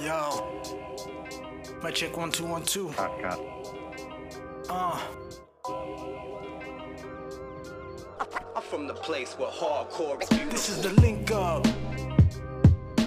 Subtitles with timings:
[0.00, 0.62] Yo.
[1.82, 2.88] My check one two one two.
[2.96, 3.38] Cut, cut.
[4.70, 4.98] Uh.
[8.56, 11.66] I'm from the place where hardcore is This is the link up.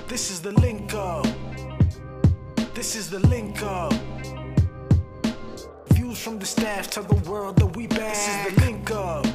[0.07, 1.25] This is the link up.
[2.75, 3.94] This is the link up.
[5.94, 8.14] Views from the staff tell the world that we back.
[8.14, 9.25] This is the link up.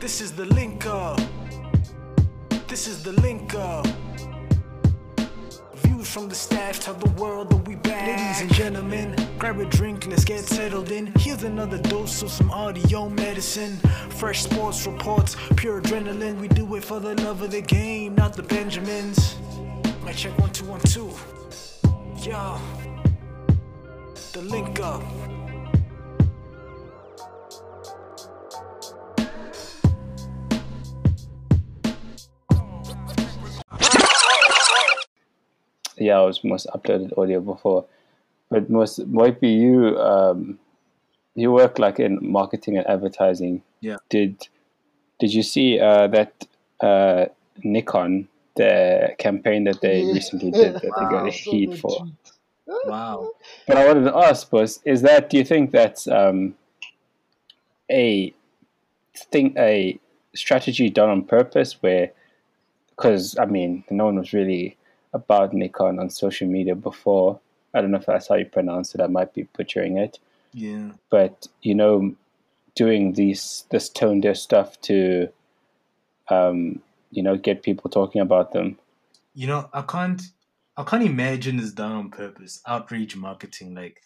[0.00, 1.18] This is the link up.
[2.68, 3.86] This is the link up.
[6.10, 8.04] From the staff tell the world that we back.
[8.04, 11.12] Ladies and gentlemen, grab a drink, let's get settled in.
[11.20, 13.76] Here's another dose of some audio medicine.
[14.18, 16.40] Fresh sports reports, pure adrenaline.
[16.40, 19.36] We do it for the love of the game, not the Benjamins.
[20.02, 21.12] My check one two one two.
[22.28, 22.58] Yo,
[24.32, 25.04] the link up.
[36.20, 37.84] Yeah, I was most uploaded audio before.
[38.50, 40.58] But most might be you um
[41.34, 43.62] you work like in marketing and advertising.
[43.80, 43.96] Yeah.
[44.08, 44.48] Did
[45.18, 46.46] did you see uh that
[46.80, 47.26] uh
[47.62, 50.12] Nikon the campaign that they Yeah.
[50.14, 51.26] recently did that they got Wow.
[51.26, 52.06] a heat for?
[52.84, 53.30] Wow.
[53.66, 56.56] But I wanted to ask was is that do you think that's um
[57.90, 58.34] a
[59.16, 59.98] thing a
[60.34, 62.12] strategy done on purpose where
[62.90, 64.76] because I mean no one was really
[65.12, 67.40] about Nikon on social media before.
[67.74, 69.00] I don't know if that's how you pronounce it.
[69.00, 70.18] I might be butchering it,
[70.52, 70.92] Yeah.
[71.10, 72.14] but you know,
[72.74, 75.28] doing these this tone deaf stuff to,
[76.28, 78.78] um, you know, get people talking about them.
[79.34, 80.22] You know, I can't
[80.76, 82.60] I can't imagine it's done on purpose.
[82.66, 84.02] Outreach marketing, like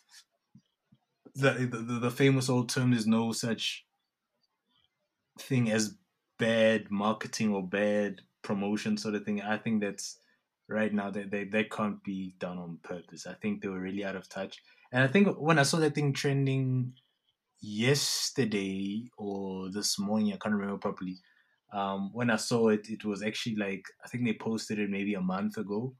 [1.35, 3.85] the the, the famous old term is no such
[5.39, 5.95] thing as
[6.39, 9.41] bad marketing or bad promotion sort of thing.
[9.43, 10.19] I think that's
[10.69, 13.27] right now that they, they can't be done on purpose.
[13.27, 14.63] I think they were really out of touch.
[14.93, 16.95] And I think when I saw that thing trending
[17.61, 21.19] yesterday or this morning, I can't remember properly.
[21.73, 25.15] Um, when I saw it, it was actually like I think they posted it maybe
[25.15, 25.97] a month ago,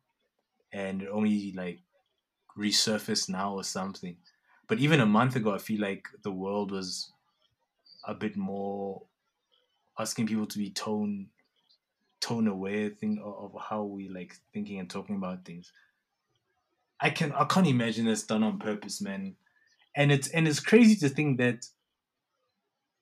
[0.73, 1.81] and it only like
[2.59, 4.17] resurfaced now or something.
[4.69, 7.13] But even a month ago, I feel like the world was
[8.07, 9.07] a bit more
[9.99, 11.31] asking people to be tone
[12.25, 15.71] tone aware thing of, how we like thinking and talking about things.
[16.99, 19.37] I can I can't imagine it's done on purpose, man.
[19.95, 21.67] And it's and it's crazy to think that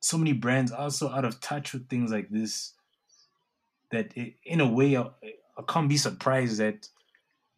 [0.01, 2.73] so many brands are so out of touch with things like this
[3.93, 5.03] that it, in a way I,
[5.57, 6.89] I can't be surprised that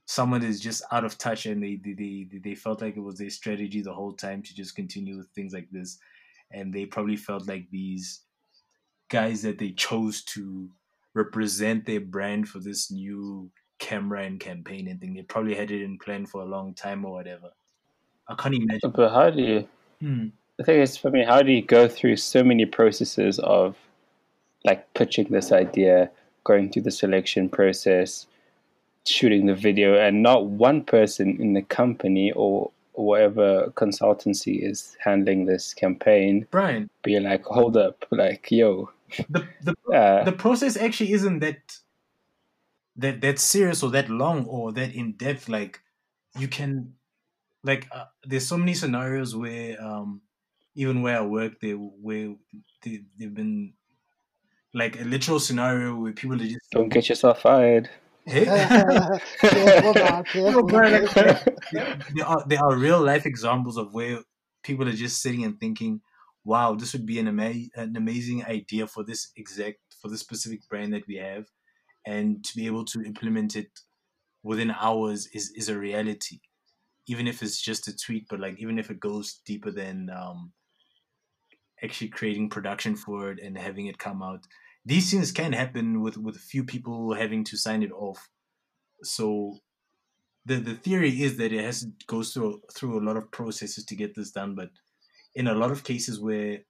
[0.04, 3.30] someone is just out of touch and they they they felt like it was their
[3.30, 5.98] strategy the whole time to just continue with things like this
[6.50, 8.20] and they probably felt like these
[9.08, 10.68] guys that they chose to
[11.14, 15.14] represent their brand for this new camera and campaign and thing.
[15.14, 17.50] They probably had it in plan for a long time or whatever.
[18.28, 18.90] I can't imagine.
[18.90, 19.68] But how do you?
[20.00, 20.26] Hmm.
[20.56, 23.76] The thing is, for me, how do you go through so many processes of
[24.64, 26.10] like pitching this idea,
[26.44, 28.26] going through the selection process,
[29.06, 35.44] shooting the video, and not one person in the company or whatever consultancy is handling
[35.44, 36.46] this campaign?
[36.50, 36.88] Brian.
[37.02, 38.90] Be like, hold up, like, yo,
[39.28, 41.78] the the uh, the process actually isn't that
[42.96, 45.80] that that serious or that long or that in depth like
[46.38, 46.94] you can
[47.62, 50.20] like uh, there's so many scenarios where um
[50.74, 52.34] even where i work they where
[52.82, 53.72] they, they've been
[54.72, 57.88] like a literal scenario where people are just don't get yourself fired.
[58.26, 60.64] hey careful now, No, careful.
[60.64, 61.44] but like,
[62.14, 64.20] there are there are real life examples of where
[64.62, 66.00] people are just sitting and thinking,
[66.44, 70.68] "Wow, this would be an ama- an amazing idea for this exact for this specific
[70.68, 71.46] brand that we have,"
[72.06, 73.80] and to be able to implement it
[74.42, 76.40] within hours is is a reality,
[77.06, 80.54] even if it's just a tweet, But like, even if it goes deeper than um,
[81.82, 84.46] actually creating production for it and having it come out,
[84.84, 88.28] these things can happen with with a few people having to sign it off.
[89.02, 89.58] So
[90.46, 93.96] the the theory is that it has goes through through a lot of processes to
[93.96, 94.70] get this done, but
[95.34, 96.60] in a lot of cases where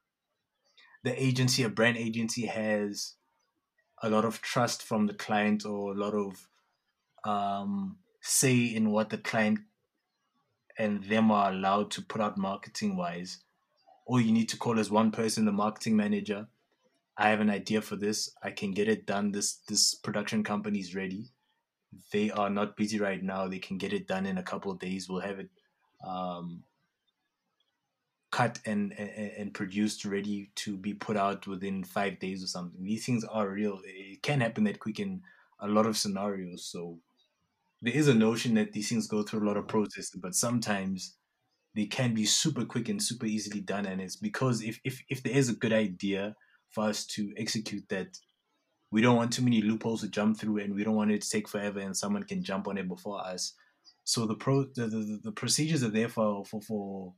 [1.02, 3.14] the agency, a brand agency, has
[4.02, 6.48] a lot of trust from the client or a lot of
[7.24, 9.60] um, say in what the client
[10.78, 13.38] and them are allowed to put out marketing wise.
[14.06, 16.48] All you need to call is one person, the marketing manager.
[17.16, 18.30] I have an idea for this.
[18.42, 19.32] I can get it done.
[19.32, 21.30] This this production company is ready
[22.12, 23.48] they are not busy right now.
[23.48, 25.08] They can get it done in a couple of days.
[25.08, 25.50] We'll have it
[26.06, 26.62] um,
[28.34, 28.92] cut and,
[29.38, 32.82] and produced, ready to be put out within five days or something.
[32.82, 33.78] These things are real.
[33.84, 35.22] It can happen that quick in
[35.60, 36.64] a lot of scenarios.
[36.64, 36.98] So
[37.80, 41.14] there is a notion that these things go through a lot of processes, but sometimes
[41.76, 43.86] they can be super quick and super easily done.
[43.86, 46.34] And it's because if if if there is a good idea
[46.70, 48.18] for us to execute that,
[48.90, 51.30] we don't want too many loopholes to jump through, and we don't want it to
[51.30, 53.54] take forever, and someone can jump on it before us.
[54.02, 57.14] So the pro the, the, the procedures are there for, for for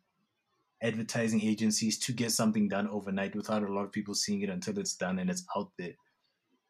[0.82, 4.78] advertising agencies to get something done overnight without a lot of people seeing it until
[4.78, 5.94] it's done and it's out there.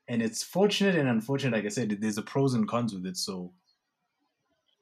[0.08, 3.16] And it's fortunate and unfortunate, like I said, there's a pros and cons with it.
[3.16, 3.52] So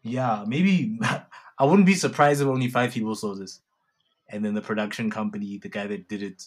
[0.03, 0.99] yeah, maybe
[1.59, 3.61] I wouldn't be surprised if only five people saw this.
[4.29, 6.44] And then the production company, the guy that did it,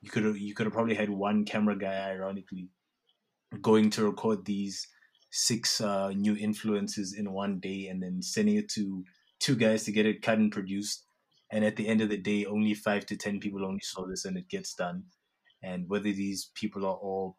[0.00, 2.68] you could have you could have probably had one camera guy, ironically,
[3.62, 4.88] going to record these
[5.30, 9.04] six uh, new influences in one day and then sending it to
[9.38, 11.05] two guys to get it cut and produced.
[11.56, 14.26] And at the end of the day, only five to ten people only saw this
[14.26, 15.04] and it gets done.
[15.62, 17.38] And whether these people are all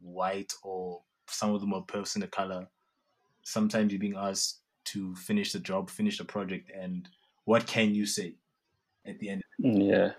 [0.00, 2.68] white or some of them are person of color,
[3.42, 7.08] sometimes you're being asked to finish the job, finish the project, and
[7.44, 8.36] what can you say
[9.06, 9.42] at the end?
[9.62, 10.12] Mm, yeah.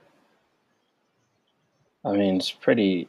[2.04, 3.07] I mean, it's pretty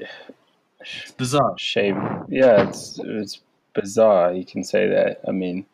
[0.81, 1.55] It's bizarre.
[1.59, 2.25] shame.
[2.29, 3.43] Yeah, it's it's
[3.75, 4.33] bizarre.
[4.33, 5.21] You can say that.
[5.29, 5.67] I mean,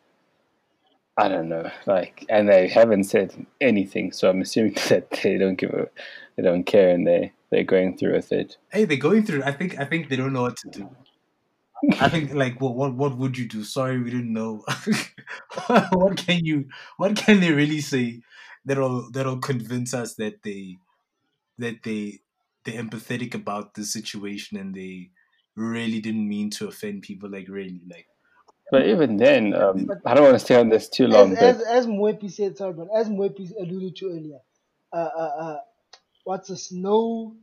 [1.17, 1.69] I don't know.
[1.85, 5.87] Like, and they haven't said anything, so I'm assuming that they don't give a,
[6.35, 8.57] they don't care, and they they're going through with it.
[8.71, 9.43] Hey, they're going through.
[9.43, 9.79] I think.
[9.79, 10.89] I think they don't know what to do.
[11.99, 13.63] I think like what what what would you do?
[13.63, 14.63] Sorry, we didn't know.
[15.91, 16.69] what can you?
[16.97, 18.21] What can they really say
[18.65, 20.77] that'll that'll convince us that they
[21.57, 22.19] that they
[22.65, 25.11] they're empathetic about the situation and they
[25.55, 27.29] really didn't mean to offend people?
[27.29, 28.07] Like really, like
[28.73, 31.33] But even then, um, I don't want to stay on this too long.
[31.33, 34.39] as, But as, as Mwepi said, sorry, but as Mwepi alluded to earlier,
[34.91, 35.57] uh, uh, uh,
[36.23, 36.71] what's this?
[36.71, 37.35] No,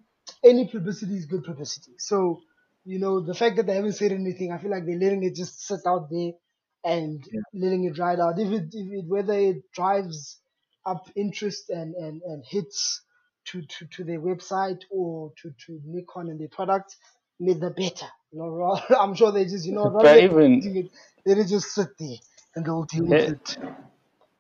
[0.45, 1.93] any publicity is good publicity.
[1.99, 2.41] So,
[2.85, 5.37] you know, the fact that they haven't said anything, I feel like they're letting it
[5.37, 6.33] just sit out there
[6.85, 7.41] and Yeah.
[7.55, 8.39] letting it ride out.
[8.39, 10.39] If it, if it whether it drives
[10.87, 13.03] up interest and, and, and hits
[13.49, 16.97] to, to, to their website or to, to Nikon and their products,
[17.39, 18.07] made the better.
[18.33, 20.91] You know, I'm sure they just, you know, rather But even- doing
[21.25, 22.17] it, let just sit there
[22.55, 23.57] and they'll deal with it.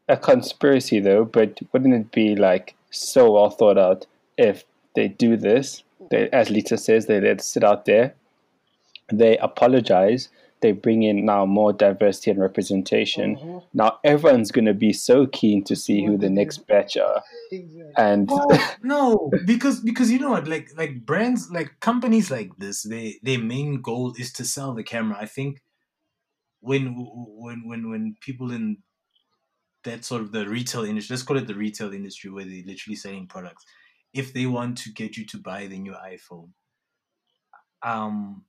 [0.08, 4.06] a conspiracy though, but wouldn't it be like so well thought out
[4.36, 5.82] if they do this?
[6.10, 8.14] They, as Lita says, they let it sit out there.
[9.12, 10.28] They apologize.
[10.62, 13.36] They bring in now more diversity and representation.
[13.36, 13.62] Mhm.
[13.72, 17.92] Now everyone's going to be so keen to see who the next batch are, Exactly.
[17.96, 18.48] and Well,
[18.82, 23.38] no, because because you know what, like like brands, like companies like this, they their
[23.38, 25.16] main goal is to sell the camera.
[25.18, 25.62] I think
[26.60, 28.82] when when when when people in
[29.84, 32.96] that sort of the retail industry, let's call it the retail industry, where they're literally
[32.96, 33.64] selling products,
[34.12, 36.52] if they want to get you to buy the new iPhone,
[37.82, 38.44] um,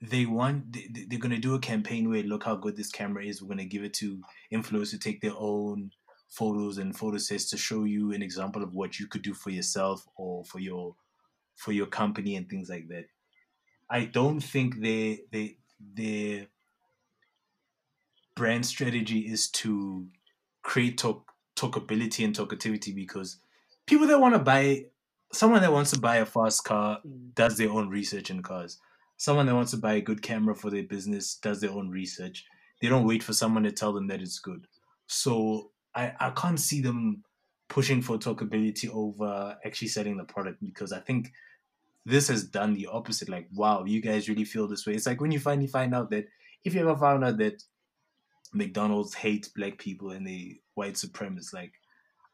[0.00, 3.24] they want they, they- they're gonna do a campaign where look how good this camera
[3.24, 3.42] is.
[3.42, 4.22] We're gonna give it to
[4.52, 5.90] influencers to take their own
[6.28, 9.50] photos and photo sets to show you an example of what you could do for
[9.50, 10.96] yourself or for your
[11.56, 13.06] for your company and things like that.
[13.90, 16.48] I don't think they they their
[18.36, 20.06] brand strategy is to
[20.62, 23.38] create talk talkability and talkativity because
[23.86, 24.84] people that want to buy
[25.32, 27.34] someone that wants to buy a fast car Mm.
[27.34, 28.78] does their own research in cars.
[29.16, 32.44] Someone that wants to buy a good camera for their business does their own research.
[32.80, 34.66] They don't wait for someone to tell them that it's good.
[35.06, 37.24] So I, I can't see them
[37.68, 41.32] pushing for talkability over actually selling the product because I think
[42.04, 43.28] this has done the opposite.
[43.30, 44.94] Like, wow, you guys really feel this way.
[44.94, 46.26] It's like when you finally find out that
[46.64, 47.62] if you ever found out that
[48.52, 51.72] McDonald's hates black people and they white supremacists, like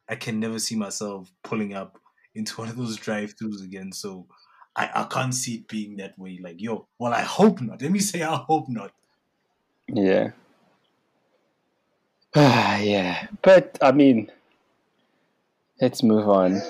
[0.09, 1.99] I can never see myself pulling up
[2.35, 3.93] into one of those drive-throughs again.
[3.93, 4.27] So
[4.77, 6.39] I, I can't see it being that way.
[6.43, 7.83] Like, yo, well, I hope not.
[7.83, 8.93] Let me say I hope not.
[9.89, 10.31] yeah,
[12.35, 13.27] ah, yeah.
[13.43, 14.31] But I mean,
[15.81, 16.61] let's move on.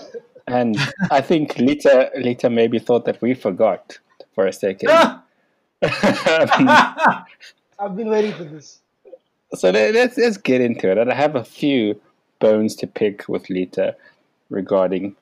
[0.47, 0.77] And
[1.11, 3.99] I think Lita Lita maybe thought that we forgot
[4.35, 4.91] for a second.
[5.85, 7.25] Ah!
[7.77, 8.82] I've been waiting for this.
[9.55, 10.99] So let- let's let's get into it.
[10.99, 12.01] And I have a few
[12.39, 13.97] bones to pick with Lita
[14.51, 15.17] regarding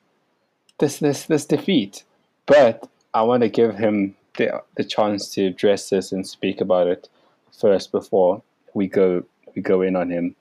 [0.79, 2.03] this this this defeat.
[2.45, 6.87] But I want to give him the the chance to address this and speak about
[6.87, 7.09] it
[7.51, 8.41] first before
[8.73, 9.23] we go
[9.55, 10.35] we go in on him.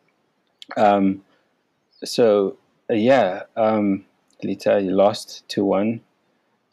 [0.76, 1.24] Um,
[2.04, 2.56] so
[2.88, 4.04] yeah, um,
[4.42, 6.00] Lita, you lost two one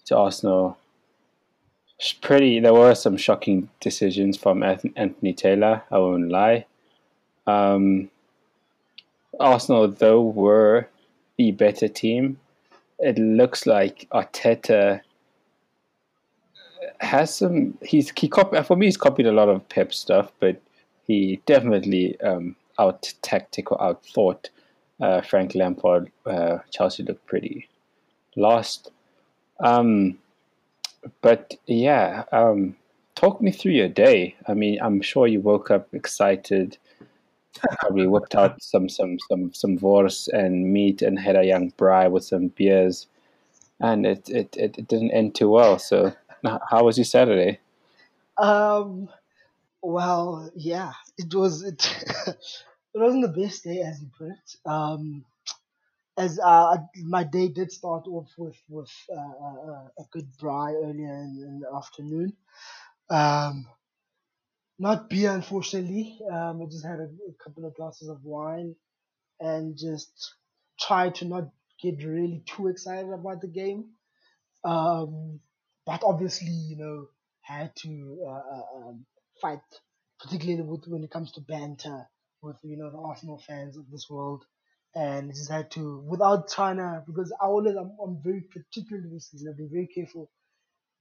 [0.05, 0.77] to Arsenal.
[1.99, 2.59] It's pretty.
[2.59, 5.81] There were some shocking decisions from Anthony Taylor.
[5.89, 6.65] I won't lie.
[7.47, 8.09] Um,
[9.39, 10.87] Arsenal, though, were
[11.37, 12.39] the better team.
[12.99, 15.01] It looks like Arteta
[16.99, 17.77] has some.
[17.81, 18.87] He's he cop, for me.
[18.87, 20.61] He's copied a lot of Pep stuff, but
[21.05, 24.49] he definitely um, out tactic or out thought
[25.01, 26.11] uh, Frank Lampard.
[26.25, 27.67] Uh, Chelsea looked pretty
[28.35, 28.91] lost.
[29.59, 30.17] Um,
[31.21, 32.75] but yeah, um,
[33.15, 34.35] talk me through your day.
[34.47, 36.77] I mean, I'm sure you woke up excited,
[37.79, 42.09] probably whipped out some some some some wors and meat and had a young braai
[42.09, 43.07] with some beers,
[43.79, 45.79] and it it, it, it didn't end too well.
[45.79, 47.59] So, how was your Saturday?
[48.37, 49.09] Um,
[49.81, 52.05] well, yeah, it was it.
[52.27, 52.37] it
[52.93, 54.55] wasn't the best day, as you put it.
[54.65, 55.25] Um,
[56.17, 61.13] as uh, my day did start off with with uh, uh, a good braai earlier
[61.13, 62.33] in, in the afternoon.
[63.09, 63.67] Um,
[64.79, 66.19] not beer, unfortunately.
[66.31, 68.75] Um, I just had a, a couple of glasses of wine
[69.39, 70.35] and just
[70.79, 71.49] tried to not
[71.81, 73.89] get really too excited about the game.
[74.63, 75.39] Um,
[75.85, 77.07] but obviously, you know,
[77.41, 79.05] had to uh, uh, um,
[79.41, 79.59] fight,
[80.19, 82.07] particularly with, when it comes to banter
[82.41, 84.43] with you know the Arsenal fans of this world,
[84.95, 89.29] and just had to without trying to because I always I'm, I'm very particular this
[89.31, 89.49] season.
[89.49, 90.29] I've been very careful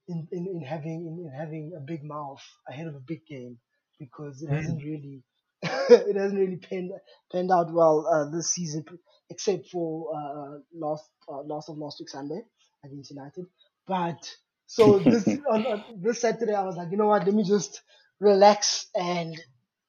[0.07, 3.59] in, in, in having in, in having a big mouth ahead of a big game
[3.99, 5.23] because it hasn't really
[5.61, 6.91] it hasn't really panned
[7.31, 8.85] panned out well uh, this season
[9.29, 12.41] except for uh, last uh, last of last week Sunday
[12.85, 13.45] against United.
[13.87, 14.29] But
[14.65, 17.81] so this on, on this Saturday I was like, you know what, let me just
[18.19, 19.39] relax and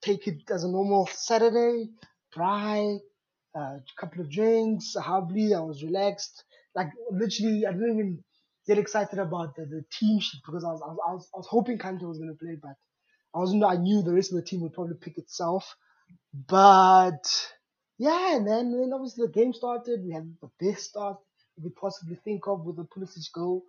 [0.03, 1.91] take it as a normal Saturday,
[2.37, 2.99] braai,
[3.55, 5.57] a uh, couple of drinks, habli.
[5.57, 6.45] I was relaxed.
[6.75, 8.25] Like literally, I didn't even
[8.67, 11.39] get excited about the, the team sheet because I was, I was I was I
[11.39, 12.75] was hoping Kante was gonna play, but
[13.39, 13.63] I wasn't.
[13.63, 15.77] I knew the rest of the team would probably pick itself.
[16.35, 17.23] But
[17.97, 20.01] yeah, and then, then obviously the game started.
[20.05, 21.19] We had the best start
[21.57, 23.63] we could possibly think of with the Pulisic goal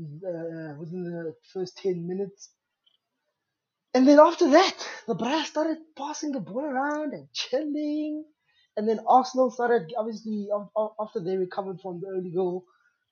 [0.00, 2.48] uh, within the first ten minutes.
[3.92, 8.24] And then after that, the brass started passing the ball around and chilling.
[8.78, 10.48] And then Arsenal started, obviously,
[10.98, 12.64] after they recovered from the early goal,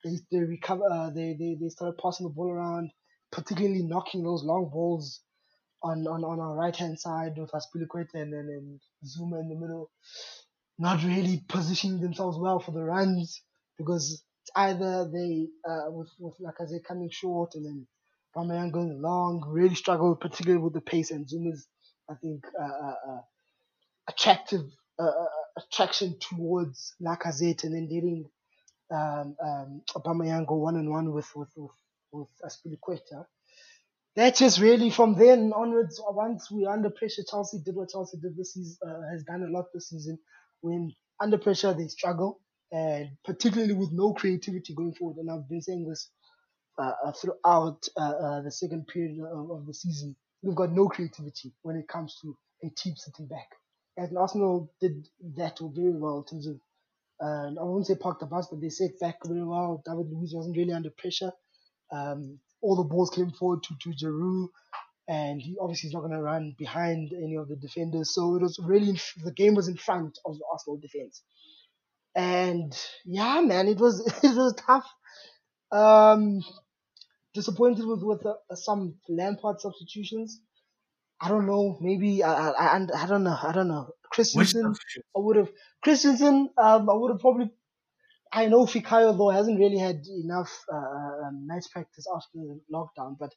[0.05, 2.93] they, they recover, uh, they, they, they started passing the ball around,
[3.31, 5.21] particularly knocking those long balls
[5.83, 9.55] on, on, on our right hand side with Azpilicueta and then and Zouma in the
[9.55, 9.91] middle.
[10.79, 13.43] Not really positioning themselves well for the runs
[13.77, 14.23] because
[14.55, 17.87] either they, uh, with, with Lacazette coming short and then
[18.37, 21.67] Aubameyang going long, really struggled, particularly with the pace and Zouma's,
[22.09, 23.21] I think, uh, uh, uh
[24.09, 24.63] attractive
[24.99, 25.27] uh, uh,
[25.59, 28.25] attraction towards Lacazette and then letting
[28.91, 31.71] um, um, Aubameyang go one on one with with with,
[32.13, 33.27] with Azpilicueta.
[34.19, 36.01] That's just really from then onwards.
[36.05, 39.57] Once we under pressure, Chelsea did what Chelsea did this season, uh, has done a
[39.57, 40.19] lot this season.
[40.61, 42.41] When under pressure, they struggle,
[42.73, 45.19] and particularly with no creativity going forward.
[45.19, 46.11] And I've been saying this
[46.81, 50.17] uh, uh, throughout uh, uh, the second period of, of, the season.
[50.43, 53.47] We've got no creativity when it comes to a team sitting back.
[53.97, 55.07] And Arsenal did
[55.37, 56.57] that very well in terms of,
[57.23, 59.81] uh, I won't say park the bus, but they set back very well.
[59.87, 61.31] David Luiz wasn't really under pressure.
[61.93, 64.49] Um, all the balls came forward to, to Giroud,
[65.09, 68.15] and he obviously is not going to run behind any of the defenders.
[68.15, 71.23] So it was really, in, the game was in front of the Arsenal defense.
[72.15, 74.87] And yeah, man, it was it was tough.
[75.71, 76.41] Um,
[77.35, 80.41] disappointed with with uh, some Lampard substitutions.
[81.21, 81.79] I don't know.
[81.81, 83.39] Maybe I I, I, I don't know.
[83.41, 83.91] I don't know.
[84.11, 84.75] Christensen.
[85.17, 85.51] I would have
[85.83, 86.51] Christensen.
[86.57, 87.51] Um, I would have probably.
[88.33, 90.77] I know Fikayo though hasn't really had enough uh,
[91.29, 93.33] um, match practice after the lockdown, but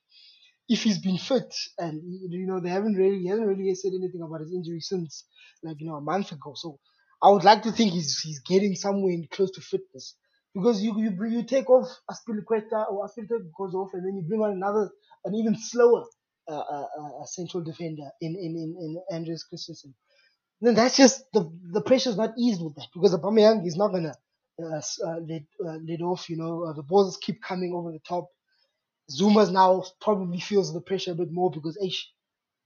[0.70, 4.22] if he's been fit and you know they haven't really he hasn't really said anything
[4.22, 5.26] about his injury since
[5.64, 6.54] like you know a month ago.
[6.56, 6.80] So
[7.22, 10.16] I would like to think he's he's getting somewhere close to fitness
[10.54, 14.42] because you you you take off Azpilicueta or Azpilicueta goes off and then you bring
[14.42, 14.90] on another
[15.26, 16.06] an even slower
[16.50, 19.94] uh, uh, uh, central defender in in in, in Andreas Christensen.
[20.62, 24.16] Then that's just the the pressure's not eased with that because Aubameyang is not gonna
[24.60, 24.82] uh,
[25.28, 26.30] let uh, let off.
[26.30, 28.30] You know uh, the balls keep coming over the top.
[29.12, 32.10] Zouma's now probably feels the pressure a bit more because Ish,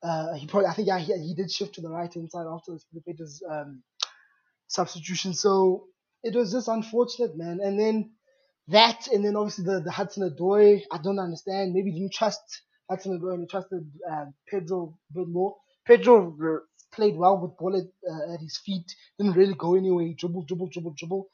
[0.04, 2.48] uh, he probably I think yeah, he, he did shift to the right hand side
[2.52, 3.02] after the
[3.52, 3.84] um,
[4.68, 5.34] substitution.
[5.34, 5.88] So
[6.24, 7.60] it was just unfortunate, man.
[7.64, 8.12] And then
[8.70, 11.74] that, and then obviously the, the Hudson Odoi, I don't understand.
[11.74, 12.42] Maybe you trust
[12.90, 15.56] Hudson Odoi and you trusted uh, Pedro a bit more.
[15.86, 16.36] Pedro
[16.94, 18.86] played well with ball at, uh, at his feet,
[19.20, 20.06] didn't really go anywhere.
[20.06, 21.26] He dribbled, dribbled, dribbled, dribbled.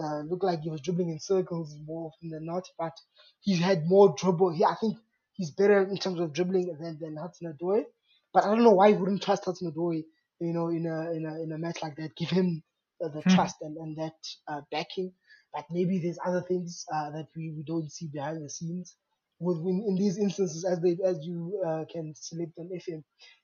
[0.00, 2.92] Uh, looked like he was dribbling in circles more often than not, but
[3.40, 4.52] he had more dribble.
[4.52, 4.98] He, I think
[5.32, 7.84] he's better in terms of dribbling than, than Hudson Odoi.
[8.32, 10.04] But I don't know why you wouldn't trust Hudson Odoi,
[10.40, 12.16] you know, in a in a in a match like that.
[12.16, 12.62] Give him
[13.00, 13.30] the Hmm.
[13.30, 14.14] trust and, and that
[14.48, 15.12] uh, backing.
[15.54, 18.96] But maybe there's other things uh, that we, we don't see behind the scenes.
[19.40, 23.02] With in, in these instances, as they as you uh, can select on FM,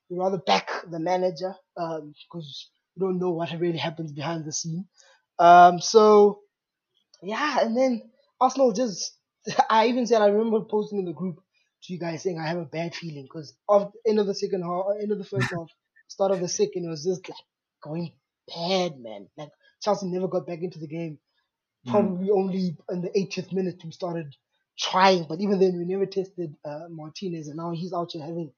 [0.09, 4.85] you rather back the manager because you don't know what really happens behind the scene.
[5.39, 6.41] Um, so
[7.21, 9.17] yeah, and then Arsenal just
[9.69, 11.37] I even said I remember posting in the group
[11.83, 14.63] to you guys saying I have a bad feeling because of end of the second
[14.63, 15.69] half, end of the first half,
[16.07, 17.37] start of the second, it was just like
[17.83, 18.13] going
[18.47, 19.27] bad, man.
[19.37, 19.49] Like
[19.81, 21.19] Chelsea never got back into the game.
[21.87, 24.35] Probably only in the 80th minute we started
[24.77, 28.51] trying, but even then we never tested uh, Martinez, and now he's out here having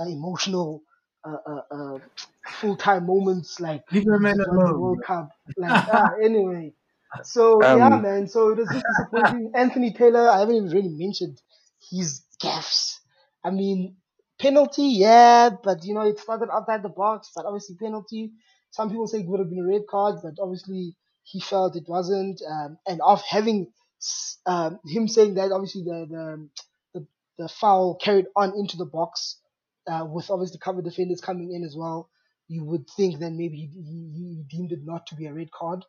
[0.00, 0.82] uh, emotional,
[1.24, 1.98] uh, uh, uh,
[2.60, 4.80] full time moments like Leave the man he's the alone.
[4.80, 5.30] World Cup.
[5.56, 6.74] Like ah, anyway.
[7.22, 8.28] So yeah, Um, man.
[8.28, 9.52] So it was just disappointing.
[9.56, 11.40] Anthony Taylor, I haven't even really mentioned
[11.90, 12.98] his gaffes.
[13.44, 13.96] I mean,
[14.40, 18.32] penalty, yeah, but you know it started outside the box, but obviously penalty.
[18.70, 21.88] Some people say it would have been a red card, but obviously he felt it
[21.88, 22.40] wasn't.
[22.48, 23.72] Um, and of having
[24.46, 26.48] um, him saying that, obviously the the
[27.00, 27.06] the,
[27.38, 29.38] the foul carried on into the box,
[29.86, 32.10] uh, with obviously cover defenders coming in as well.
[32.48, 35.50] You would think then maybe he, he, he deemed it not to be a red
[35.50, 35.84] card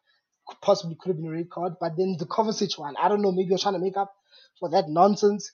[0.61, 1.73] possibly could have been a red card.
[1.79, 4.13] But then the Kovacic one, I don't know, maybe you're trying to make up
[4.59, 5.51] for that nonsense.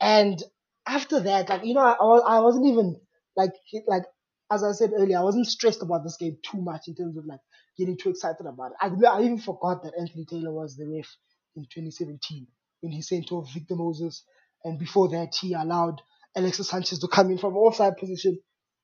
[0.00, 0.42] And
[0.86, 3.00] after that, like you know, I, I wasn't even
[3.36, 3.52] like
[3.86, 4.02] like
[4.50, 7.24] as I said earlier, I wasn't stressed about this game too much in terms of
[7.24, 7.40] like
[7.78, 8.76] getting too excited about it.
[9.06, 11.08] I, I even forgot that Anthony Taylor was the ref
[11.56, 12.46] in 2017
[12.80, 14.24] when he sent off Victor Moses,
[14.64, 16.02] and before that he allowed
[16.36, 18.38] Alexis Sanchez to come in from offside position,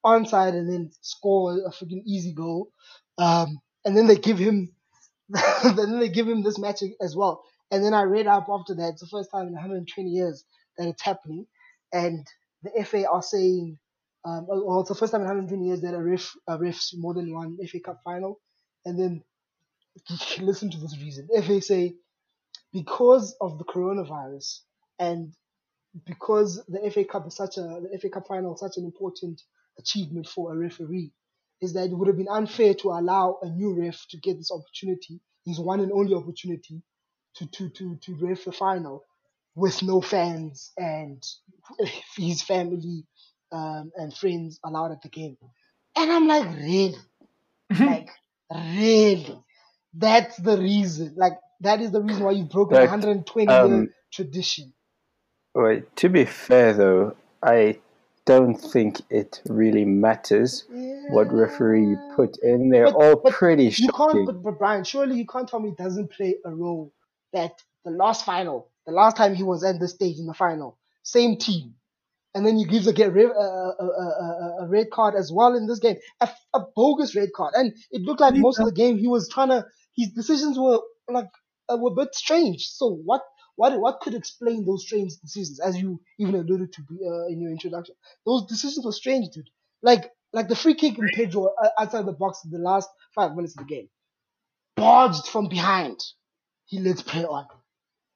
[0.04, 2.68] onside, and then score a freaking easy goal.
[3.18, 4.72] Um, and then they give him
[5.76, 7.42] then they give him this match as well.
[7.70, 8.90] And then I read up after that.
[8.92, 10.44] It's the first time in 120 years
[10.78, 11.46] that it's happening.
[11.92, 12.26] And
[12.62, 13.78] the FA are saying,
[14.24, 17.14] um, well, it's the first time in 120 years that a ref a refs more
[17.14, 18.40] than one FA Cup final.
[18.84, 19.22] And then
[20.40, 21.28] listen to this reason.
[21.42, 21.94] FA say
[22.72, 24.60] because of the coronavirus
[24.98, 25.32] and
[26.06, 29.42] because the FA Cup is such a the FA Cup final is such an important
[29.78, 31.12] achievement for a referee,
[31.60, 34.50] is that it would have been unfair to allow a new ref to get this
[34.50, 36.82] opportunity, his one and only opportunity,
[37.36, 39.04] to to to to ref the final
[39.54, 41.22] with no fans and
[42.16, 43.04] his family
[43.52, 45.36] um, and friends allowed at the game.
[45.96, 46.96] And I'm like, really?
[47.80, 48.08] like,
[48.50, 49.42] really?
[49.94, 51.14] That's the reason.
[51.16, 54.72] Like, that is the reason why you've broken a But, 120 year um, tradition.
[55.60, 57.80] Wait, to be fair though, I
[58.26, 60.64] don't think it really matters
[61.10, 62.68] what referee you put in.
[62.70, 64.10] They're But- all but pretty You shocking.
[64.12, 66.92] can't, but, but Brian, surely you can't tell me it doesn't play a role
[67.32, 70.78] that the last final, the last time he was at the stage in the final,
[71.02, 71.74] same team,
[72.34, 75.32] and then you give the get red, uh, a, a, a, a red card as
[75.32, 78.66] well in this game, a, a bogus red card, and it looked like most of
[78.66, 79.64] the game he was trying to,
[79.96, 81.30] his decisions were like
[81.68, 82.68] uh, were a bit strange.
[82.68, 83.22] So what?
[83.58, 87.50] What, what could explain those strange decisions, as you even alluded to uh, in your
[87.50, 87.96] introduction?
[88.24, 89.50] Those decisions were strange, dude.
[89.82, 93.34] Like like the free kick in Pedro uh, outside the box in the last five
[93.34, 93.88] minutes of the game,
[94.76, 95.98] barged from behind.
[96.66, 97.46] He lets play on.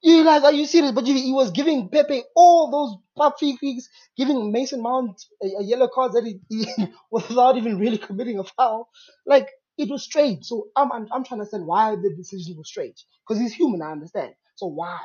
[0.01, 0.93] You guys, are you serious?
[0.93, 5.89] But he was giving Pepe all those free kicks, giving Mason Mount a, a yellow
[5.89, 6.65] card that he, he
[7.11, 8.87] without even really committing a foul.
[9.25, 10.45] Like it was strange.
[10.45, 13.81] So I'm I'm, I'm trying to understand why the decision was strange because he's human.
[13.81, 14.35] I understand.
[14.55, 14.99] So why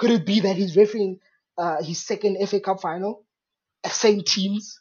[0.00, 1.20] could it be that he's refereeing
[1.58, 3.24] uh, his second FA Cup final,
[3.86, 4.80] same teams?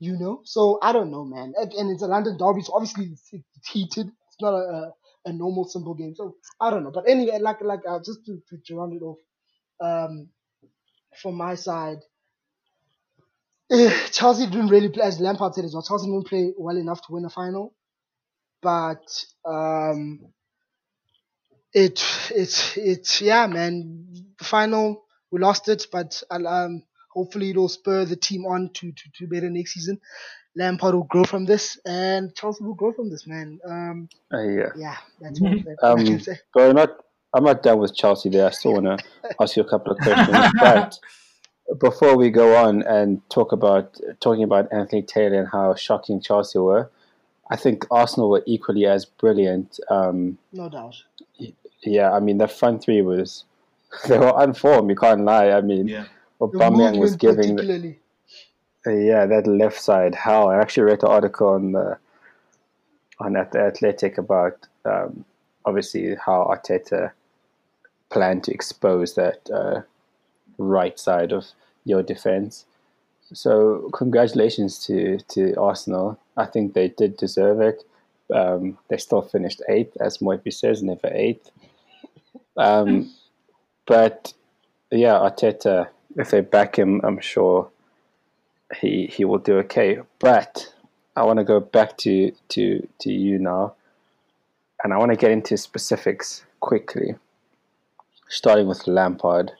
[0.00, 1.54] You know, so I don't know, man.
[1.56, 3.30] And it's a London derby, so obviously it's,
[3.68, 4.06] heated.
[4.08, 4.92] It's not a, a
[5.24, 6.14] a normal simple game.
[6.14, 6.90] So I don't know.
[6.90, 9.18] But anyway, like like uh, just to, to, round it off,
[9.80, 10.28] um,
[11.20, 11.98] from my side,
[13.70, 15.82] eh, Chelsea didn't really play as Lampard said as well.
[15.82, 17.74] Chelsea didn't play well enough to win the final,
[18.62, 20.20] but um,
[21.72, 22.02] it
[22.34, 24.06] it's it's yeah, man.
[24.40, 29.10] Final we lost it, but I'll, um, hopefully it'll spur the team on to, to,
[29.16, 30.00] to better next season.
[30.56, 33.58] Lampard will grow from this, and Chelsea will grow from this, man.
[33.68, 34.68] Um, Uh, yeah.
[34.76, 35.52] yeah, that's what
[35.82, 36.38] I Um, can say.
[36.54, 36.90] But I'm not,
[37.34, 38.46] I'm not done with Chelsea there.
[38.46, 39.04] I still want to
[39.40, 40.52] ask you a couple of questions.
[40.58, 40.98] but
[41.78, 46.58] before we go on and talk about talking about Anthony Taylor and how shocking Chelsea
[46.58, 46.90] were,
[47.50, 49.80] I think Arsenal were equally as brilliant.
[49.90, 50.96] Um, No doubt.
[51.82, 53.44] yeah, I mean the front three was
[54.08, 54.90] they were unformed.
[54.90, 55.50] You can't lie.
[55.50, 56.04] I mean, Yeah.
[56.40, 57.98] Aubameyang was giving the, particularly.
[58.86, 61.98] uh, yeah that left side How I actually read the article on the
[63.18, 65.24] on at the Athletic about um,
[65.64, 67.10] obviously how Arteta
[68.10, 69.80] planned to expose that uh,
[70.58, 71.44] right side of
[71.84, 72.64] your defense.
[73.32, 76.18] So congratulations to to Arsenal.
[76.36, 77.84] I think they did deserve it.
[78.34, 81.50] Um, they still finished eighth, as Moipi says, never eighth.
[82.56, 83.12] Um,
[83.86, 84.32] but
[84.90, 87.70] yeah, Arteta, if they back him, I'm sure
[88.80, 89.98] he he will do okay.
[90.18, 90.72] But
[91.16, 93.74] I want to go back to to to you now,
[94.82, 97.14] and I want to get into specifics quickly,
[98.28, 99.52] starting with Lampard.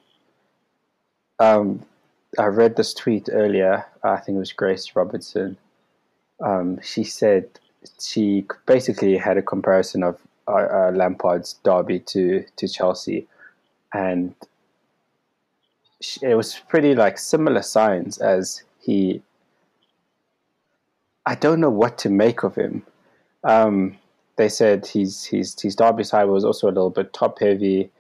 [1.38, 1.84] Um,
[2.38, 3.84] I read this tweet earlier.
[4.02, 5.56] I think it was Grace Robertson.
[6.40, 7.48] Um, she said
[8.00, 13.26] she basically had a comparison of uh, uh, Lampard's derby to to Chelsea,
[13.92, 14.34] and
[16.00, 19.22] she, it was pretty like similar signs as he.
[21.26, 22.86] I don't know what to make of him.
[23.44, 23.98] Um,
[24.36, 27.90] they said his his his derby side was also a little bit top heavy,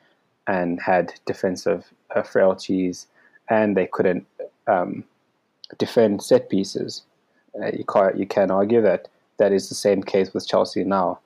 [0.46, 3.06] and had defensive uh, frailties,
[3.50, 4.26] and they couldn't
[4.66, 5.04] um,
[5.78, 7.02] defend set pieces.
[7.60, 9.08] Uh, you can't you can argue that
[9.38, 11.20] that is the same case with Chelsea now.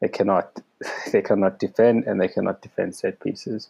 [0.00, 0.60] They cannot
[1.12, 3.68] they cannot defend and they cannot defend set pieces,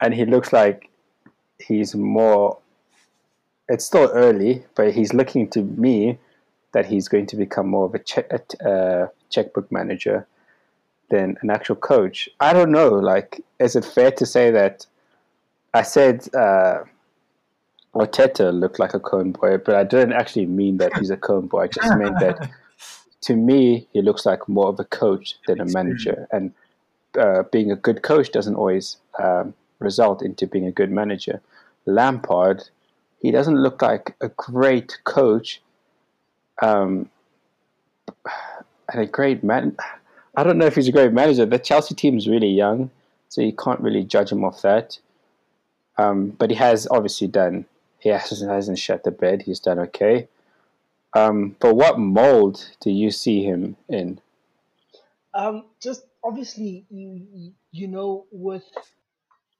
[0.00, 0.90] and he looks like
[1.58, 2.58] he's more.
[3.68, 6.18] It's still early, but he's looking to me
[6.72, 10.26] that he's going to become more of a, check, a checkbook manager
[11.08, 12.28] than an actual coach.
[12.38, 12.90] I don't know.
[12.90, 14.86] Like, is it fair to say that
[15.74, 16.84] I said uh,
[17.96, 21.46] Arteta looked like a cone boy, but I didn't actually mean that he's a cone
[21.46, 21.62] boy.
[21.62, 22.50] I just meant that
[23.22, 26.28] to me, he looks like more of a coach than a manager.
[26.30, 26.52] And
[27.18, 31.40] uh, being a good coach doesn't always um, result into being a good manager.
[31.86, 32.68] Lampard,
[33.20, 35.62] he doesn't look like a great coach
[36.60, 37.08] um,
[38.92, 39.76] and a great man.
[40.36, 41.46] I don't know if he's a great manager.
[41.46, 42.90] The Chelsea team is really young,
[43.28, 44.98] so you can't really judge him off that.
[45.98, 47.64] Um, but he has obviously done.
[47.98, 49.42] He hasn't, shut the bed.
[49.42, 50.28] He's done okay.
[51.14, 54.20] Um, but what mold do you see him in?
[55.34, 58.64] Um, just obviously, you you know, with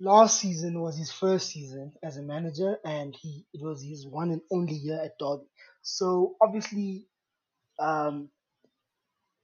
[0.01, 4.31] last season was his first season as a manager, and he it was his one
[4.31, 5.47] and only year at Derby.
[5.83, 7.07] So obviously,
[7.79, 8.29] um,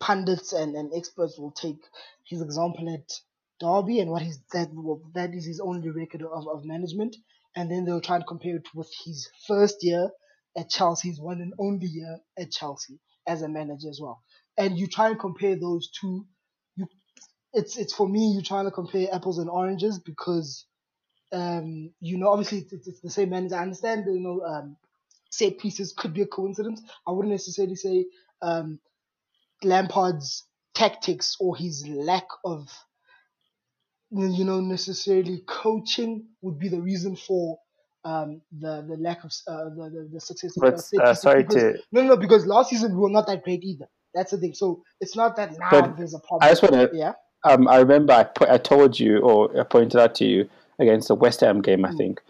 [0.01, 1.79] pundits and, and experts will take
[2.25, 3.13] his example at
[3.61, 4.69] Derby and what he's that
[5.15, 7.17] that is his only record of, of management,
[7.57, 10.11] and then they'll try and compare it with his first year
[10.57, 14.23] at Chelsea, his one and only year at Chelsea as a manager as well.
[14.59, 16.27] And you try and compare those two.
[16.77, 16.87] You,
[17.53, 18.33] it's it's for me.
[18.35, 20.67] You're trying to compare apples and oranges because,
[21.33, 23.57] um, you know, obviously it's, it's the same manager.
[23.57, 24.77] I understand, you know, um,
[25.31, 26.83] set pieces could be a coincidence.
[27.07, 28.07] I wouldn't necessarily say
[28.43, 28.81] um,
[29.63, 32.69] Lampard's tactics or his lack of
[34.13, 37.59] you know necessarily coaching would be the reason for
[38.05, 40.53] um, the the lack of uh, the, the, the success.
[40.57, 43.63] But uh, sorry because, to no no because last season we were not that great
[43.65, 43.87] either.
[44.15, 44.55] That's the thing.
[44.55, 46.41] So it's not that now But there's a problem.
[46.43, 46.91] I just want to.
[46.97, 47.13] yeah.
[47.45, 50.49] Um, I remember I put, I told you or I pointed out to you
[50.79, 51.85] against the West Ham game.
[51.85, 51.97] I Mm.
[51.97, 52.23] think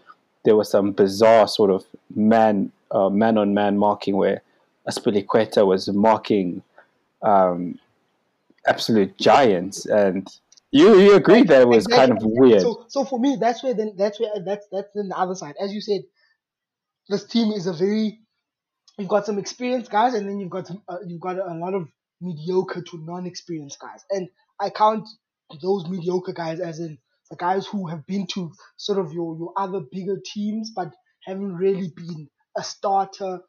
[0.45, 4.41] there was some bizarre sort of man uh, man on man marking where
[4.87, 6.61] Azpilicueta was marking
[7.21, 7.79] um,
[8.67, 10.27] absolute giants, and
[10.73, 12.61] you you agreed that it was kind of weird.
[12.61, 15.55] So, so for me, that's where then that's where that's that's then the other side.
[15.61, 16.01] As you said,
[17.09, 18.19] this team is a very
[18.97, 21.73] you've got some experienced guys, and then you've got some, uh, you've got a lot
[21.73, 21.87] of
[22.21, 25.07] mediocre to non-experienced guys, and I count
[25.61, 26.97] those mediocre guys as in
[27.29, 30.91] the guys who have been to sort of your your other bigger teams, but
[31.25, 33.39] haven't really been a starter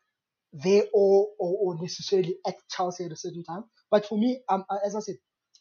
[0.52, 3.64] there or, or, or necessarily at Chelsea at a certain time.
[3.90, 5.16] But for me, um, uh, as I said,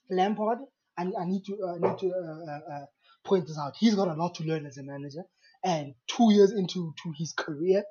[0.09, 0.59] Lampard,
[0.97, 2.85] I, I need to uh, need to uh, uh, uh,
[3.25, 3.73] point this out.
[3.77, 5.23] He's got a lot to learn as a manager,
[5.63, 7.83] and two years into to his career,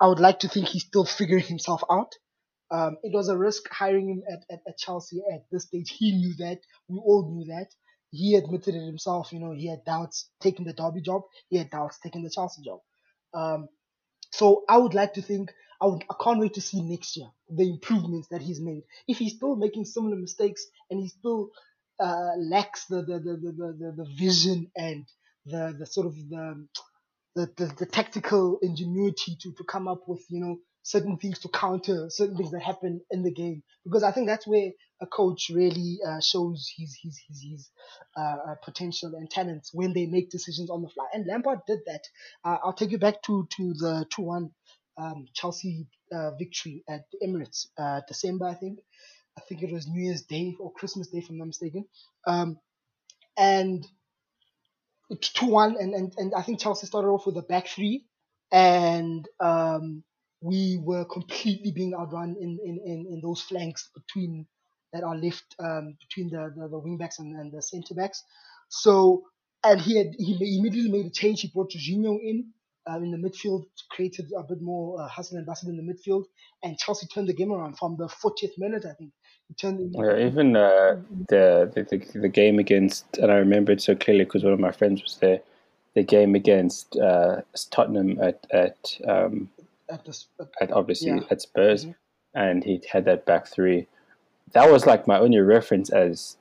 [0.00, 2.12] I would like to think he's still figuring himself out.
[2.70, 5.94] Um, it was a risk hiring him at, at, at Chelsea at this stage.
[5.96, 6.58] He knew that.
[6.88, 7.68] We all knew that.
[8.10, 9.32] He admitted it himself.
[9.32, 11.22] You know, he had doubts taking the Derby job.
[11.48, 12.80] He had doubts taking the Chelsea job.
[13.34, 13.68] Um,
[14.32, 17.28] so I would like to think I would I can't wait to see next year
[17.48, 18.82] the improvements that he's made.
[19.06, 21.50] If he's still making similar mistakes and he's still
[22.00, 23.36] uh, lacks the the, the,
[23.78, 25.06] the, the, vision and
[25.46, 26.66] the, the sort of the,
[27.34, 31.48] the, the, the tactical ingenuity to, to come up with you know certain things to
[31.48, 35.50] counter certain things that happen in the game because I think that's where a coach
[35.52, 37.70] really uh, shows his his his, his
[38.16, 41.06] uh, uh, potential and talents when they make decisions on the fly.
[41.12, 42.02] And Lampard did that.
[42.44, 44.50] Uh, I'll take you back to to the two one
[44.96, 48.78] um, Chelsea uh, victory at the Emirates, uh, December I think.
[49.38, 51.86] I think it was New Year's Day or Christmas Day, if I'm not mistaken.
[52.26, 52.58] Um,
[53.38, 53.86] and
[55.20, 58.06] two one, and, and and I think Chelsea started off with a back three,
[58.52, 60.02] and um,
[60.40, 64.46] we were completely being outrun in, in, in, in those flanks between
[64.92, 68.22] that are left um, between the, the, the wing backs and, and the centre backs.
[68.68, 69.24] So
[69.64, 71.40] and he had he immediately made a change.
[71.42, 72.52] He brought Jorginho in
[72.88, 76.24] uh, in the midfield, created a bit more uh, hustle and bustle in the midfield,
[76.62, 79.12] and Chelsea turned the game around from the 40th minute, I think.
[79.58, 80.96] Yeah, even uh,
[81.28, 84.72] the, the the game against, and I remember it so clearly because one of my
[84.72, 85.40] friends was there.
[85.94, 89.48] The game against uh, Tottenham at at um,
[89.88, 90.24] at the,
[90.60, 91.20] at, obviously Yeah.
[91.30, 91.94] at Spurs, Mhm.
[92.34, 93.86] and he had that back three.
[94.52, 96.36] That was like my only reference as,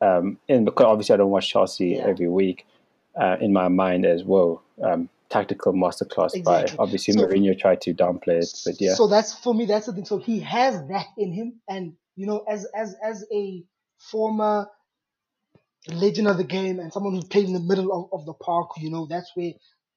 [0.00, 2.06] um, in because obviously I don't watch Chelsea Yeah.
[2.08, 2.66] every week.
[3.14, 6.76] Uh, in my mind as well, um, tactical masterclass Exactly.
[6.76, 9.64] by obviously So- Mourinho tried to downplay it, but yeah, So that's for me.
[9.66, 10.04] That's the thing.
[10.04, 13.64] So he has that in him, and you know, as as as a
[14.10, 14.68] former
[15.88, 18.70] legend of the game and someone who played in the middle of, of the park,
[18.78, 19.52] you know, that's where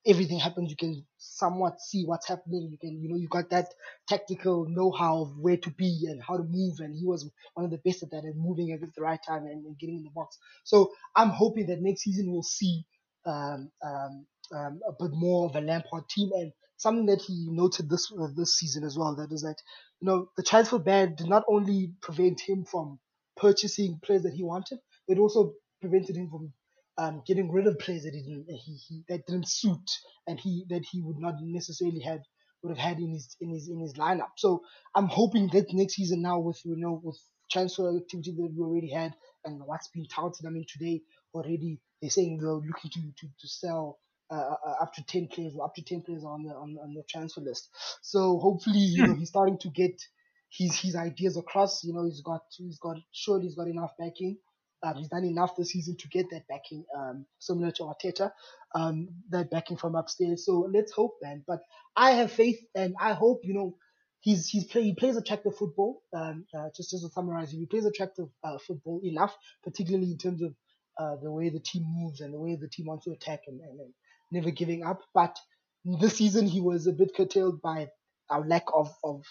[0.08, 0.70] everything happens.
[0.72, 2.70] You can somewhat see what's happening.
[2.72, 3.70] You can, you know, you got that
[4.08, 6.80] tactical know-how of where to be and how to move.
[6.80, 9.46] And he was one of the best at that and moving at the right time
[9.46, 10.38] and, and getting in the box.
[10.66, 12.84] So I'm hoping that next season we'll see
[13.26, 17.90] um, um, um, a bit more of a Lampard team and something that he noted
[17.90, 19.16] this uh, this season as well.
[19.16, 19.58] That is that
[20.00, 23.00] you know the transfer ban did not only prevent him from
[23.38, 26.54] purchasing players that he wanted, but it also prevented him from
[26.98, 29.90] um, getting rid of players that didn't he, he that didn't suit
[30.28, 32.22] and he that he would not necessarily had
[32.64, 34.32] would have had in his in his in his lineup.
[34.38, 34.62] So
[34.96, 37.20] I'm hoping that next season now with you know with
[37.52, 39.14] transfer activity that we already had
[39.46, 40.46] and what's been touted.
[40.48, 41.02] I mean today
[41.34, 44.00] already they're saying they're looking to to, to sell
[44.32, 46.94] uh, uh, up to ten players or up to ten players on the on, on
[46.94, 47.70] the transfer list.
[48.02, 50.02] So hopefully you know he's starting to get
[50.50, 51.84] his his ideas across.
[51.84, 54.38] You know he's got he's got surely he's got enough backing.
[54.84, 58.32] Um, he's done enough this season to get that backing, um, similar to Arteta,
[58.74, 60.44] um, that backing from upstairs.
[60.44, 61.44] So let's hope, man.
[61.46, 61.60] But
[61.96, 63.76] I have faith, and I hope you know
[64.22, 66.02] he's he's play, he plays attractive football.
[66.16, 70.42] Um, uh, just just to summarize, he plays attractive uh, football enough, particularly in terms
[70.42, 70.56] of
[70.98, 73.62] uh, the way the team moves and the way the team wants to attack and,
[73.62, 73.94] and, and
[74.32, 75.02] never giving up.
[75.14, 75.38] But
[75.84, 77.90] this season he was a bit curtailed by
[78.30, 79.24] our lack of, of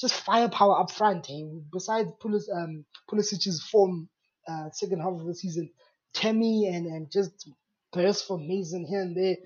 [0.00, 1.26] just firepower up front.
[1.26, 4.08] Hey, besides Pulis, um, Pulisic's form
[4.48, 5.70] uh, second half of the season,
[6.14, 7.48] Tammy and, and just
[7.92, 9.36] bursts from Mason here and there.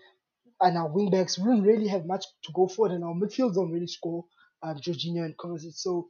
[0.61, 3.73] And our wingbacks we don't really have much to go for, and our midfields don't
[3.73, 4.25] really score.
[4.62, 5.75] Um, Jorginho and Kovacic.
[5.75, 6.09] So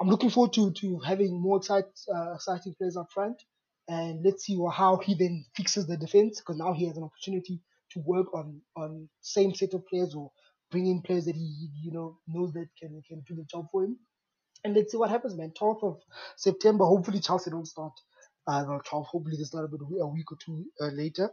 [0.00, 3.42] I'm looking forward to to having more excite, uh, exciting players up front,
[3.88, 7.60] and let's see how he then fixes the defense because now he has an opportunity
[7.92, 10.30] to work on on same set of players or
[10.70, 13.84] bring in players that he you know knows that can can do the job for
[13.84, 13.98] him.
[14.64, 15.52] And let's see what happens, man.
[15.60, 16.00] 12th of
[16.36, 16.84] September.
[16.84, 17.92] Hopefully Chelsea don't start.
[18.46, 19.06] Uh, no, 12.
[19.06, 21.30] Hopefully they start a bit a week or two uh, later.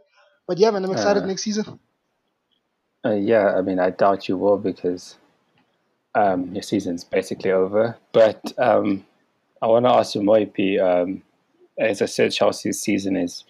[0.48, 1.80] But yeah, man, I'm excited Uh, next season.
[3.04, 5.16] Uh, yeah, I mean, I doubt you will because
[6.14, 7.96] um, your season's basically over.
[8.12, 9.06] But um,
[9.62, 11.22] I want to ask you, Moipi, um,
[11.78, 13.44] as I said, Chelsea's season is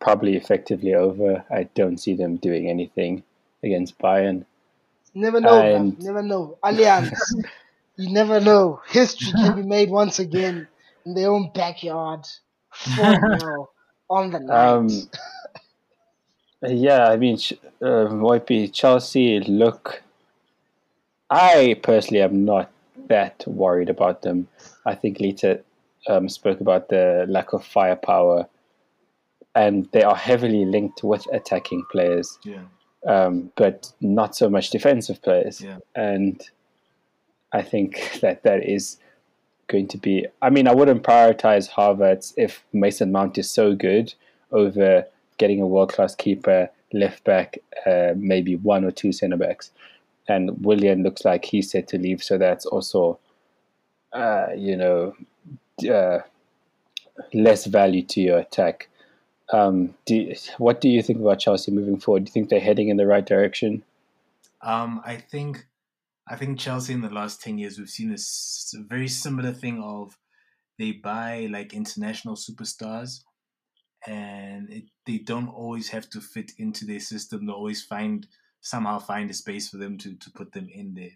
[0.00, 1.44] probably effectively over.
[1.50, 3.22] I don't see them doing anything
[3.62, 4.44] against Bayern.
[5.14, 5.74] Never know, man.
[5.74, 6.58] and- Never know.
[6.64, 7.12] Allianz.
[7.96, 8.80] you never know.
[8.88, 10.68] History can be made once again
[11.04, 12.26] in their own backyard.
[12.72, 13.68] 4
[14.10, 14.66] on the night.
[14.66, 14.88] Um,
[16.62, 17.36] yeah, I mean,
[17.82, 20.02] uh, Moipi, Chelsea look.
[21.30, 22.70] I personally am not
[23.08, 24.48] that worried about them.
[24.84, 25.60] I think Lita
[26.08, 28.48] um, spoke about the lack of firepower,
[29.54, 32.62] and they are heavily linked with attacking players, Yeah.
[33.06, 35.60] um, but not so much defensive players.
[35.60, 35.78] Yeah.
[35.94, 36.40] And
[37.52, 38.98] I think that that is
[39.66, 40.26] going to be.
[40.42, 44.14] I mean, I wouldn't prioritize Havertz if Mason Mount is so good
[44.52, 45.04] over
[45.38, 49.70] getting a world class keeper, left back, uh, maybe one or two centre backs.
[50.28, 53.18] And Willian looks like he's set to leave, so that's also,
[54.12, 55.14] uh, you know,
[55.92, 56.18] uh,
[57.32, 58.88] less value to your attack.
[59.52, 62.24] Um, do you- what do you think about Chelsea moving forward?
[62.24, 63.82] Do you think they're heading in the right direction?
[64.62, 65.66] Um, I think,
[66.28, 70.16] I think Chelsea in the last ten years we've seen this very similar thing of
[70.78, 73.24] they buy like international superstars,
[74.06, 77.46] and it, they don't always have to fit into their system.
[77.46, 78.26] They always find
[78.60, 81.12] somehow find a space for them to to put them in there.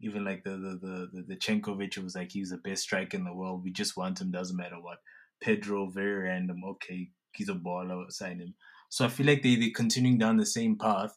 [0.00, 0.78] Even like the the
[1.12, 3.64] the the, Chenkovic was like he's the best striker in the world.
[3.64, 4.98] We just want him, doesn't matter what.
[5.40, 6.62] Pedro, very random.
[6.64, 8.10] Okay, he's a baller.
[8.10, 8.54] Sign him.
[8.88, 11.16] So I feel like they they're continuing down the same path.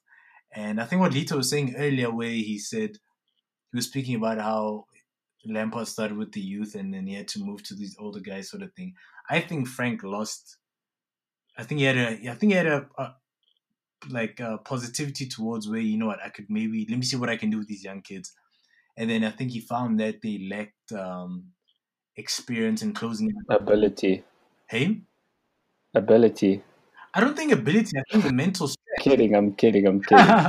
[0.54, 2.92] And I think what Lito was saying earlier, where he said
[3.72, 4.86] he was speaking about how
[5.46, 8.50] Lampard started with the youth and then he had to move to these older guys,
[8.50, 8.94] sort of thing.
[9.30, 10.58] I think Frank lost.
[11.58, 12.10] I think he had a.
[12.30, 13.16] I think he had a, a
[14.10, 17.30] like uh, positivity towards where you know what I could maybe let me see what
[17.30, 18.34] I can do with these young kids,
[18.98, 21.52] and then I think he found that they lacked um,
[22.16, 23.34] experience in closing.
[23.50, 24.24] Ability,
[24.68, 25.02] Hey,
[25.96, 26.64] ability.
[27.14, 27.98] I don't think ability.
[27.98, 29.04] I think the mental strength.
[29.04, 29.36] kidding.
[29.36, 29.88] I'm kidding.
[29.88, 30.44] I'm kidding.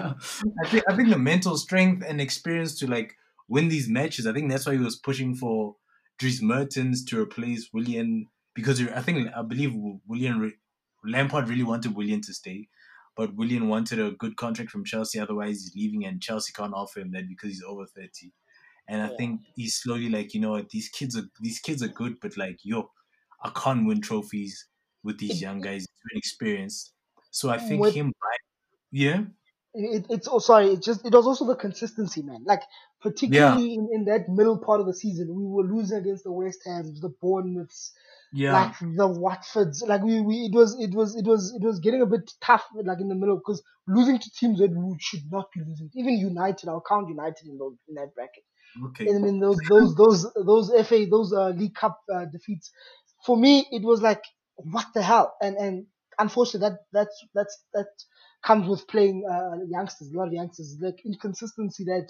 [0.61, 3.16] I think I think the mental strength and experience to like
[3.48, 4.26] win these matches.
[4.26, 5.76] I think that's why he was pushing for
[6.18, 9.72] Dries Mertens to replace Willian because I think I believe
[10.06, 10.52] Willian
[11.04, 12.68] Lampard really wanted Willian to stay,
[13.16, 15.20] but Willian wanted a good contract from Chelsea.
[15.20, 18.32] Otherwise, he's leaving, and Chelsea can't offer him that because he's over thirty.
[18.88, 19.16] And I Yeah.
[19.18, 22.37] think he's slowly like, you know what, these kids are these kids are good, but
[22.37, 22.90] like, yo,
[23.42, 24.66] I can't win trophies
[25.02, 25.82] with these young guys.
[25.85, 26.92] It's too inexperienced.
[27.30, 28.12] So I think With- him
[28.92, 29.24] yeah.
[29.74, 32.62] it, it's oh sorry it just it was also the consistency man like
[33.02, 36.61] particularly in, in that middle part of the season we were losing against the west
[36.64, 37.92] hams the bournemouths
[38.32, 38.52] Yeah.
[38.52, 42.00] like the watfords like we, we it was it was it was it was getting
[42.00, 45.46] a bit tough like in the middle because losing to teams that we should not
[45.52, 48.44] be losing even united i'll count united in those in that bracket
[48.85, 49.06] okay.
[49.06, 52.70] and mean those those those those FA those uh, League Cup uh, defeats.
[53.24, 54.22] For me, it was like
[54.56, 55.86] what the hell, and and
[56.18, 57.86] unfortunately that that's that's that
[58.44, 62.08] comes with playing uh, youngsters, a lot of youngsters, the inconsistency that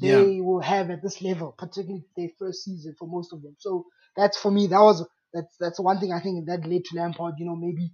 [0.00, 3.56] they will have at this level, particularly their first season for most of them.
[3.58, 6.96] So that's for me, that was that's that's one thing I think that led to
[6.96, 7.34] Lampard.
[7.38, 7.90] You know, maybe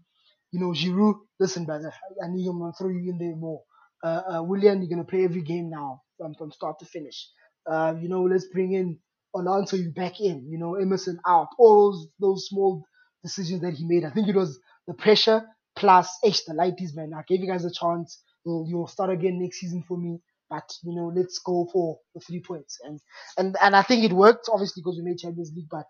[0.53, 1.16] you know Giroud.
[1.40, 2.59] Listen, brother, I need him.
[2.61, 3.62] to throw you in there more.
[4.03, 7.29] Uh, uh, Willian, you're gonna play every game now from from start to finish.
[7.66, 8.98] Uh, you know, let's bring in
[9.35, 10.46] Alonso you back in.
[10.51, 11.48] You know, Emerson out.
[11.59, 12.85] All those those small
[13.23, 14.05] decisions that he made.
[14.05, 15.45] I think it was the pressure
[15.77, 17.13] plus H the lighties man.
[17.15, 18.23] I gave you guys a chance.
[18.45, 20.21] You'll you'll start again next season for me.
[20.51, 22.79] But you know, let's go for the three points.
[22.83, 23.01] And
[23.37, 25.69] and and I think it worked obviously because we made Champions League.
[25.71, 25.87] But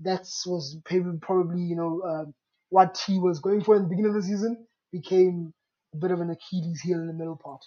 [0.00, 2.34] that was probably you know um,
[2.70, 5.52] what he was going for in the beginning of the season became
[5.94, 7.62] a bit of an Achilles heel in the middle part.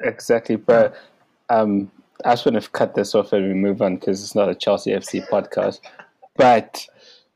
[0.00, 0.94] Exactly, but
[1.48, 1.90] um,
[2.24, 4.54] I just want to cut this off and we move on because it's not a
[4.54, 5.80] Chelsea FC podcast.
[6.36, 6.86] But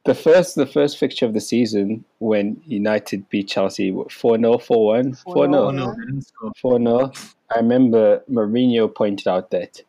[0.04, 4.86] the first, the first fixture of the season when United beat Chelsea, four 0 four
[4.86, 6.52] one, four 0 Oh no, they didn't score.
[6.60, 7.12] 4 0.
[7.54, 9.82] I remember Mourinho pointed out that,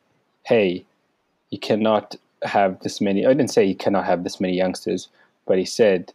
[0.43, 0.85] hey,
[1.49, 3.25] you cannot have this many.
[3.25, 5.07] I didn't say you cannot have this many youngsters,
[5.45, 6.11] but he said,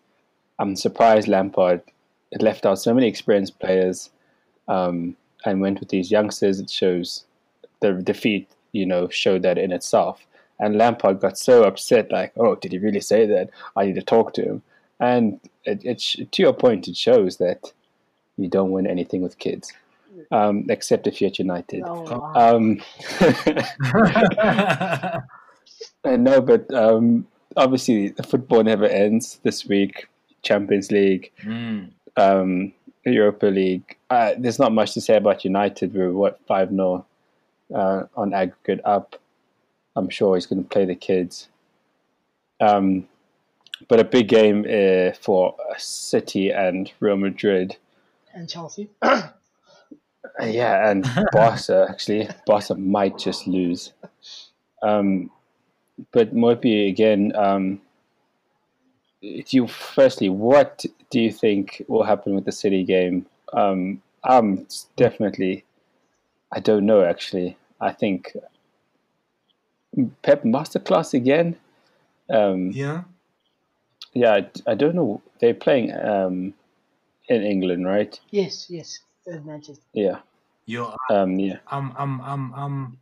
[0.59, 1.83] I'm surprised Lampard
[2.41, 4.11] left out so many experienced players
[4.69, 6.59] um, and went with these youngsters.
[6.61, 7.25] It shows
[7.81, 10.27] the defeat, you know, showed that in itself.
[10.59, 13.51] And Lampard got so upset, like, oh, did he really say that?
[13.77, 14.63] I need to talk to him.
[15.01, 17.73] And it, it sh- to your point, it shows that
[18.39, 19.73] you don't win anything with kids,
[20.31, 21.83] um, except if you're at United.
[21.87, 22.33] Oh, wow.
[22.57, 22.81] Um,
[26.05, 29.41] I know, but um, obviously the football never ends.
[29.43, 30.09] This week,
[30.43, 31.91] Champions League, Mm.
[32.17, 32.73] um,
[33.05, 33.97] Europa League.
[34.11, 35.95] Uh, there's not much to say about United.
[35.95, 37.05] We're what five 0
[37.75, 39.17] uh, on aggregate up.
[39.97, 41.49] I'm sure he's going to play the kids.
[42.61, 43.09] Um,
[43.89, 47.77] but a big game uh, for City and Real Madrid.
[48.35, 48.89] and Chelsea.
[50.43, 52.29] Yeah, and Barca actually.
[52.47, 53.93] Barca might just lose.
[54.83, 55.31] Um,
[56.13, 57.33] but Moepi again.
[57.35, 57.81] Um,
[59.23, 63.25] do you firstly, what do you think will happen with the City game?
[63.55, 65.65] Um, I'm definitely.
[66.53, 67.57] I don't know actually.
[67.81, 68.37] I think
[70.23, 71.57] Pep masterclass again.
[72.29, 73.05] Um, Yeah.
[74.13, 75.23] yeah, I, I don't know.
[75.41, 76.55] They're playing um,
[77.29, 78.19] in England, right?
[78.31, 79.01] Yes, yes,
[79.33, 79.85] uh, Manchester.
[79.93, 80.21] Yeah,
[80.67, 81.59] Yo, um, yeah.
[81.69, 82.99] I'm I'm I'm I'm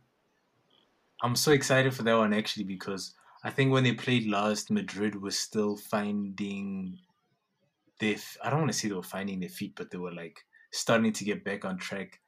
[1.21, 5.19] I'm so excited for that one actually because I think when they played last, Madrid
[5.19, 6.99] was still finding
[7.99, 10.45] their I don't want to say they were finding their feet, but they were like
[10.71, 12.19] starting to get back on track.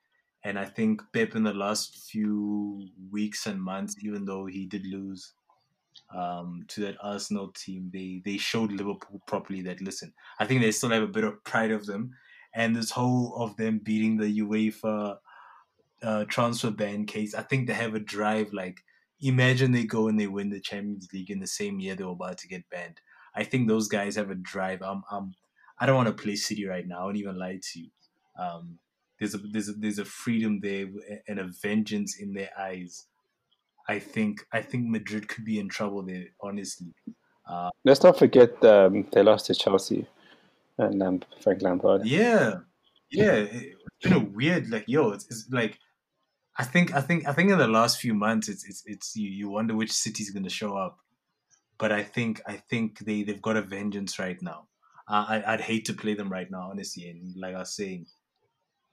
[0.43, 4.85] And I think Pep in the last few weeks and months, even though he did
[4.85, 5.33] lose
[6.15, 10.71] um, to that Arsenal team, they they showed Liverpool properly that listen, I think they
[10.71, 12.11] still have a bit of pride of them,
[12.53, 15.17] and this whole of them beating the UEFA
[16.03, 18.53] uh, transfer ban case, I think they have a drive.
[18.53, 18.83] Like,
[19.21, 22.11] imagine they go and they win the Champions League in the same year they were
[22.11, 22.99] about to get banned.
[23.35, 24.81] I think those guys have a drive.
[24.81, 25.33] I'm, I'm,
[25.79, 26.99] I don't want to play City right now.
[26.99, 27.89] I won't even lie to you.
[28.39, 28.79] Um,
[29.19, 30.87] there's a there's a, there's a freedom there
[31.27, 33.05] and a vengeance in their eyes.
[33.89, 36.25] I think I think Madrid could be in trouble there.
[36.41, 36.93] Honestly,
[37.85, 40.05] Let's not forget um, they lost to Chelsea
[40.77, 42.05] and Lamp- Frank Lampard.
[42.05, 42.55] Yeah,
[43.09, 43.33] yeah.
[43.33, 45.79] it- It's been a weird, like, yo, it's, it's like,
[46.55, 49.27] I think, I think, I think in the last few months, it's, it's, it's you,
[49.29, 50.99] you wonder which city's going to show up,
[51.79, 54.67] but I think, I think they, they've got a vengeance right now.
[55.07, 57.09] Uh, I, I'd hate to play them right now, honestly.
[57.09, 58.05] And like I was saying,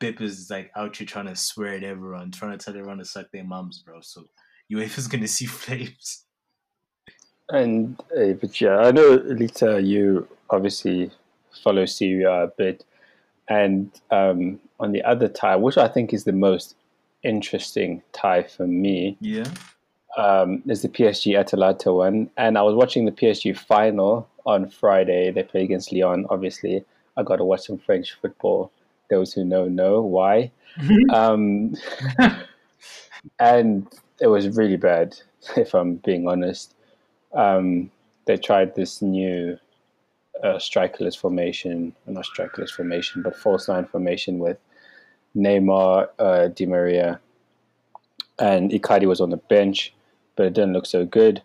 [0.01, 3.05] Pip is like out here trying to swear at everyone, trying to tell everyone to
[3.05, 4.01] suck their mums, bro.
[4.01, 4.25] So
[4.73, 6.25] UEFA's going to see flames.
[7.51, 11.11] And uh, but yeah, I know Lita, you obviously
[11.63, 12.85] follow Syria a bit.
[13.49, 16.75] and um, on the other tie, which I think is the most
[17.23, 19.45] interesting tie for me, Yeah.
[20.17, 22.31] um, is the PSG Atalanta one.
[22.37, 25.31] And I was watching the PSG final on Friday.
[25.31, 26.27] They play against Lyon.
[26.31, 26.85] Obviously,
[27.17, 28.73] I got to watch some French football.
[29.15, 30.51] Those who know know why.
[31.13, 31.77] um,
[33.39, 33.87] and
[34.21, 35.17] it was really bad,
[35.57, 36.75] if I'm being honest.
[37.33, 37.93] Um,
[38.27, 39.57] they tried this new
[40.43, 44.59] uh, strikerless formation, not strikerless formation, but false nine formation with
[45.37, 47.21] Neymar, uh, Di Maria,
[48.41, 49.95] and Icardi was on the bench,
[50.35, 51.41] but it didn't look so good.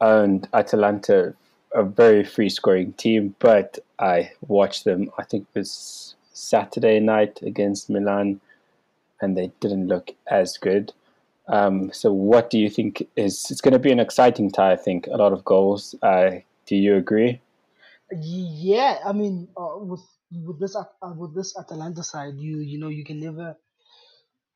[0.00, 1.34] And Atalanta,
[1.74, 7.40] a very free scoring team, but I watched them, I think it was Saturday night
[7.42, 8.40] against Milan,
[9.20, 10.92] and they didn't look as good.
[11.48, 13.50] Um, so, what do you think is?
[13.50, 14.72] It's going to be an exciting tie.
[14.72, 15.94] I think a lot of goals.
[16.02, 17.40] Uh, do you agree?
[18.12, 20.84] Yeah, I mean, uh, with with this uh,
[21.16, 23.56] with this Atalanta side, you you know you can never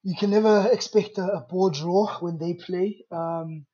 [0.03, 3.05] you can never expect a, a bore draw when they play.
[3.11, 3.67] Um,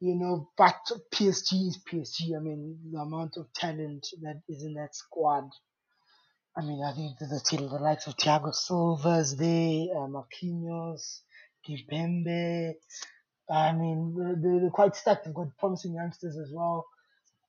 [0.00, 2.34] you know, but PSG is PSG.
[2.36, 5.50] I mean, the amount of talent that is in that squad.
[6.60, 11.20] I mean, I think the, the, likes of Thiago Silva is there, uh, Marquinhos,
[11.66, 12.74] Kimpembe.
[13.50, 15.24] I mean, they're, they're quite stacked.
[15.24, 16.84] They've got promising youngsters as well.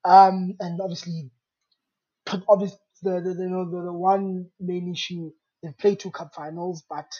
[0.05, 1.29] Um, and obviously,
[2.47, 5.31] obviously, the, the, the, you know, the, the one main issue,
[5.61, 7.11] they've played two cup finals, but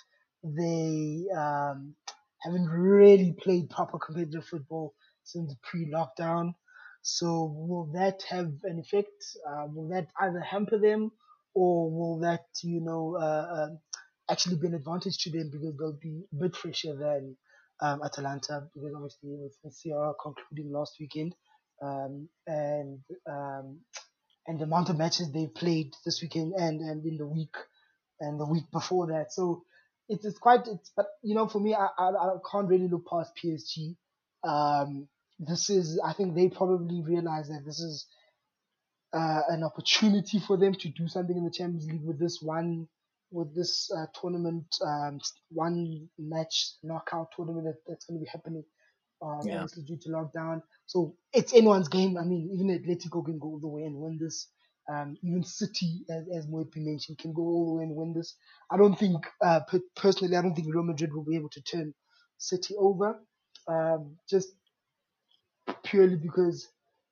[0.43, 1.93] they um,
[2.39, 4.93] haven't really played proper competitive football
[5.25, 6.53] since pre-lockdown.
[7.01, 9.25] So will that have an effect?
[9.45, 11.11] Uh, will that either hamper them,
[11.53, 13.79] or will that, you know, uh, um
[14.29, 17.35] actually be an advantage to them because they'll be a bit fresher than
[17.81, 21.35] um, Atalanta because obviously with the Serie A concluding last weekend
[21.83, 22.99] um, and
[23.29, 23.79] um,
[24.47, 27.55] and the amount of matches they played this weekend and, and in the week
[28.19, 29.31] and the week before that.
[29.31, 29.63] So
[30.09, 33.05] it's, it's quite it's but you know for me I, I, I can't really look
[33.09, 33.95] past PSG.
[34.43, 35.07] Um,
[35.39, 38.07] this is I think they probably realize that this is
[39.13, 42.87] uh, an opportunity for them to do something in the Champions League with this one
[43.31, 48.63] with this uh, tournament um, one match knockout tournament that, that's going to be happening
[49.21, 49.55] um, Yeah.
[49.55, 50.61] obviously due to lockdown.
[50.87, 52.17] So it's anyone's game.
[52.17, 54.47] I mean, even Atletico can go all the way and win this.
[54.91, 58.35] Um, even City, as, as Moepi mentioned, can go all the way and win this.
[58.71, 61.61] I don't think, uh, per- personally, I don't think Real Madrid will be able to
[61.61, 61.93] turn
[62.37, 63.19] City over.
[63.67, 64.49] Um, just
[65.83, 66.67] purely because,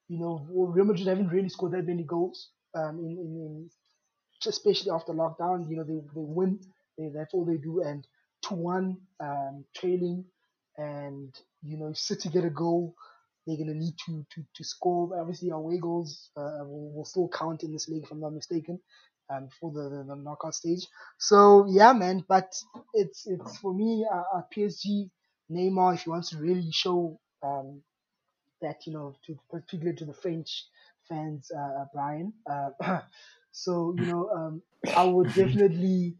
[0.09, 3.71] you know, Real Madrid haven't really scored that many goals um, in, in,
[4.47, 5.69] especially after lockdown.
[5.69, 6.59] You know, they, they win.
[6.97, 7.83] They, that's all they do.
[7.83, 8.07] And
[8.47, 10.25] 2 1 um, trailing.
[10.77, 12.95] And, you know, City get a goal,
[13.47, 15.19] they're going to need to, to, to score.
[15.19, 18.79] Obviously, away goals uh, will, will still count in this league, if I'm not mistaken,
[19.33, 20.87] um, for the, the, the knockout stage.
[21.19, 22.25] So, yeah, man.
[22.29, 22.53] But
[22.93, 25.09] it's, it's for me, uh, uh, PSG,
[25.51, 27.81] Neymar, if he wants to really show um,
[28.61, 30.65] that, you know, to particularly to the French
[31.09, 32.33] fans, uh, uh, Brian.
[32.49, 32.69] Uh,
[33.51, 34.61] so, you know, um,
[34.95, 36.15] I would definitely,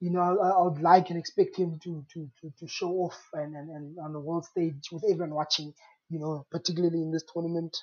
[0.00, 3.20] you know, I, I would like and expect him to to to, to show off
[3.34, 5.74] and, and, and on the world stage with everyone watching,
[6.10, 7.76] you know, particularly in this tournament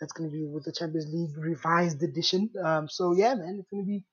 [0.00, 2.50] that's going to be with the Champions League revised edition.
[2.64, 4.04] Um, so yeah, man, it's going to be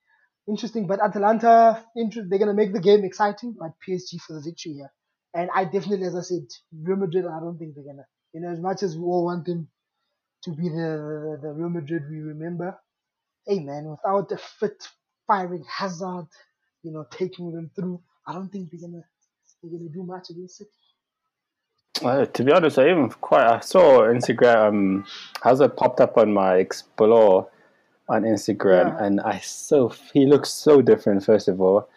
[0.48, 0.88] interesting.
[0.88, 4.74] But Atalanta, inter- they're going to make the game exciting, but PSG for the victory
[4.74, 4.92] here.
[5.36, 6.46] And I definitely, as I said,
[6.84, 9.26] Real Madrid, I don't think they're going to, you know, as much as we all
[9.26, 9.68] want them
[10.44, 12.78] to be the, the, the Real Madrid we remember,
[13.46, 14.88] hey man, without a fit,
[15.28, 16.28] firing Hazard,
[16.84, 19.04] you know, taking them through, I don't think they're gonna
[19.62, 20.70] they're gonna do much against City.
[22.04, 25.06] Uh, to be honest, I even quite I saw Instagram um,
[25.42, 27.50] Hazard popped up on my explore
[28.10, 29.06] on Instagram, Yeah.
[29.06, 31.24] and I so he looks so different.
[31.24, 31.88] First of all,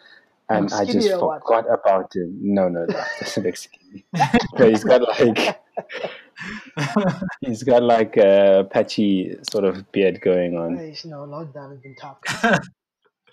[0.49, 1.41] and I just or what?
[1.41, 2.37] forgot about him.
[2.41, 4.05] No, no, that doesn't look skinny.
[4.57, 5.59] but he's got like
[7.41, 10.77] he's got like a patchy sort of beard going on.
[10.77, 12.17] Hey, you know, lockdown has been tough.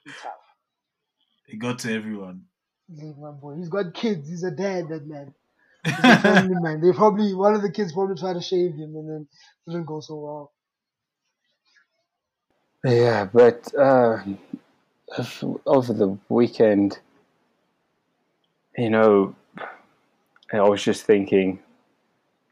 [0.04, 0.32] Been tough.
[1.48, 2.42] It got to everyone.
[2.88, 3.56] Leave my boy.
[3.56, 4.28] He's got kids.
[4.28, 5.34] He's a dad, that man.
[5.84, 6.80] He's a family man.
[6.80, 9.28] They probably one of the kids probably tried to shave him and then
[9.66, 10.52] it didn't go so well.
[12.84, 14.22] Yeah, but uh,
[15.64, 16.98] over the weekend,
[18.76, 19.34] you know,
[20.52, 21.60] I was just thinking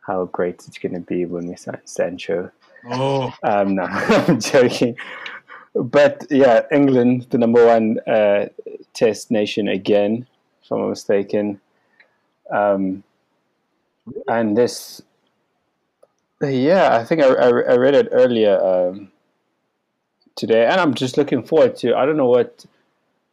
[0.03, 2.50] how great it's going to be when we sign Sancho.
[2.90, 4.96] Oh, Um, no, I'm joking.
[5.74, 8.46] But yeah, England, the number one uh,
[8.92, 10.26] test nation again,
[10.62, 11.61] if I'm not mistaken.
[12.50, 13.03] Um,
[14.28, 15.00] and this,
[16.42, 19.12] yeah, I think I, I, I read it earlier um,
[20.34, 21.96] today, and I'm just looking forward to.
[21.96, 22.66] I don't know what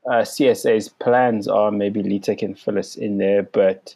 [0.06, 3.96] uh, CSA's plans are maybe Lita can fill us in there, but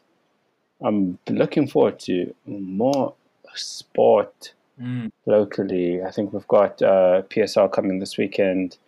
[0.84, 3.14] I'm looking forward to more
[3.56, 5.12] sport Mm.
[5.28, 6.02] locally.
[6.02, 8.80] I think we've got uh, PSL coming this weekend,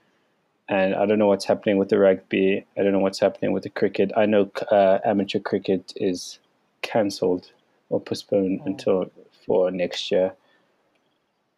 [0.68, 2.66] and I don't know what's happening with the rugby.
[2.76, 4.12] I don't know what's happening with the cricket.
[4.18, 6.40] I know uh, amateur cricket is
[6.82, 7.52] cancelled
[7.90, 9.12] or postponed until
[9.46, 10.34] for next year.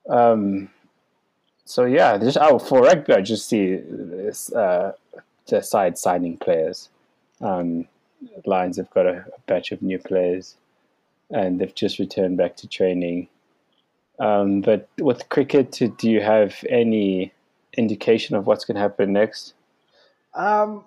[0.09, 0.69] Um,
[1.63, 4.91] so yeah, just oh, for rugby, I just see this uh,
[5.47, 6.89] the side signing players.
[7.39, 7.87] Um,
[8.45, 10.55] Lions have got a, a batch of new players,
[11.29, 13.27] and they've just returned back to training.
[14.19, 17.33] Um, but with cricket, do you have any
[17.77, 19.53] indication of what's going to happen next?
[20.33, 20.83] Um,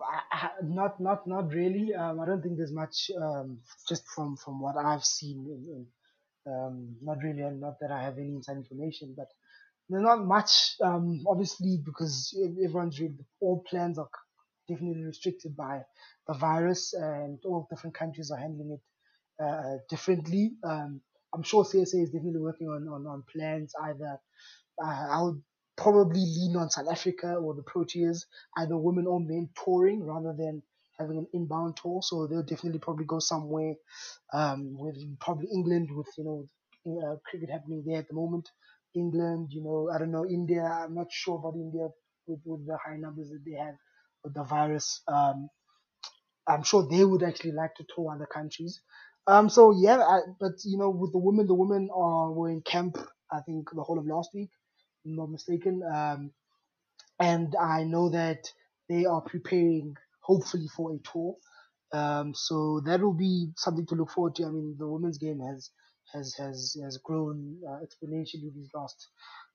[0.63, 1.95] not not not really.
[1.95, 3.11] Um, I don't think there's much.
[3.21, 3.59] Um,
[3.89, 5.87] just from from what I've seen,
[6.47, 9.29] um, not really, and not that I have any inside information, but
[9.89, 10.77] there's not much.
[10.81, 13.01] Um, obviously, because everyone's
[13.41, 14.09] all plans are
[14.71, 15.83] definitely restricted by
[16.29, 20.53] the virus, and all different countries are handling it uh, differently.
[20.65, 21.01] Um,
[21.35, 23.75] I'm sure CSA is definitely working on on, on plans.
[23.83, 24.19] Either
[24.83, 25.43] uh, I would
[25.77, 28.25] probably lean on South Africa or the Proteas,
[28.59, 30.63] either women or men touring rather than
[30.99, 32.01] having an inbound tour.
[32.03, 33.75] So they'll definitely probably go somewhere
[34.33, 36.49] um, with probably England with you know
[36.87, 38.49] uh, cricket happening there at the moment.
[38.95, 40.63] England, you know, I don't know India.
[40.65, 41.89] I'm not sure about India
[42.27, 43.77] with, with the high numbers that they have
[44.25, 45.03] the virus.
[45.09, 45.49] Um,
[46.47, 48.81] I'm sure they would actually like to tour other countries.
[49.27, 52.63] Um, so yeah, I, but you know, with the women, the women are were in
[52.63, 52.97] camp.
[53.33, 54.51] I think the whole of last week,
[55.07, 55.83] I'm not mistaken.
[55.83, 56.33] Um,
[57.21, 58.51] and I know that
[58.89, 61.37] they are preparing, hopefully, for a tour.
[61.93, 64.45] Um, so that will be something to look forward to.
[64.47, 65.71] I mean, the women's game has
[66.13, 69.09] has has has grown uh, exponentially these last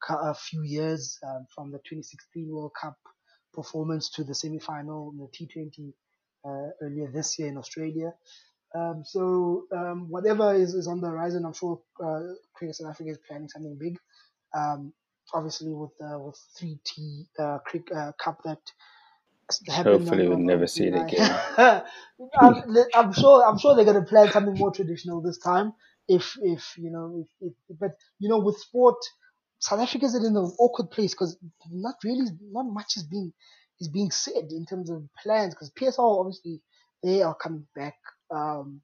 [0.09, 2.97] a few years, um, from the 2016 World Cup
[3.55, 5.93] performance to the semi-final in the T20
[6.45, 8.13] uh, earlier this year in Australia.
[8.75, 12.21] Um, so um, whatever is, is on the horizon, I'm sure uh,
[12.53, 13.97] Cricket South Africa is planning something big.
[14.53, 14.93] Um,
[15.33, 18.59] obviously, with uh, with 3T uh, cricket uh, Cup that.
[19.69, 21.39] Hopefully, we'll never see it again.
[22.39, 22.63] I'm,
[22.95, 23.45] I'm sure.
[23.45, 25.73] I'm sure they're gonna plan something more traditional this time.
[26.07, 28.97] If if you know, if, if but you know, with sport,
[29.59, 31.37] South Africa's in an awkward place because
[31.71, 33.33] not really, not much is being
[33.79, 35.53] is being said in terms of plans.
[35.53, 36.61] Because PSL obviously
[37.03, 37.95] they are coming back,
[38.31, 38.81] um,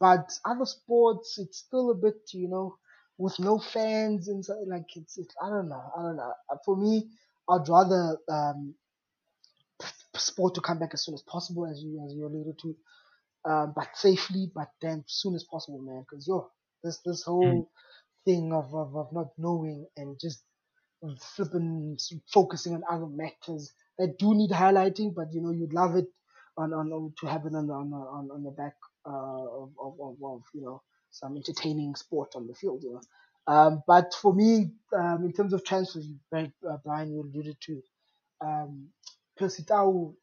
[0.00, 2.76] but other sports it's still a bit, you know,
[3.18, 6.32] with no fans and so, like it's, it's I don't know, I don't know.
[6.50, 7.10] Uh, For me,
[7.48, 8.74] I'd rather um,
[10.16, 12.76] sport to come back as soon as possible, as you as you alluded to,
[13.50, 16.02] um, but safely, but then soon as possible, man.
[16.08, 16.50] Because yo,
[16.82, 17.70] this this whole
[18.26, 20.44] thing of, of of not knowing and just
[21.36, 21.98] flipping
[22.32, 26.06] focusing on other matters that do need highlighting, but you know you'd love it
[26.58, 28.74] on on, to happen on the on on, on the back
[29.06, 33.02] uh, of, of, of of you know some entertaining sport on the field, you know.
[33.48, 37.82] Um, but for me, um, in terms of transfers, Brian, uh, Brian, you alluded to,
[38.42, 38.88] um,
[39.38, 40.14] Percy Tau,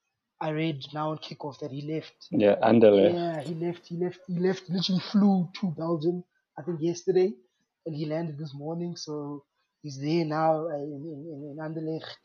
[0.42, 2.14] I read now on kickoff that he left.
[2.32, 3.14] Yeah, Anderlecht.
[3.16, 3.88] Yeah, he left.
[3.88, 4.20] He left.
[4.28, 4.70] He left.
[4.70, 6.24] Literally flew to Belgium.
[6.60, 7.34] I think yesterday,
[7.86, 8.96] and he landed this morning.
[8.96, 9.44] So
[9.82, 12.18] he's there now uh, in in, in Anderlecht.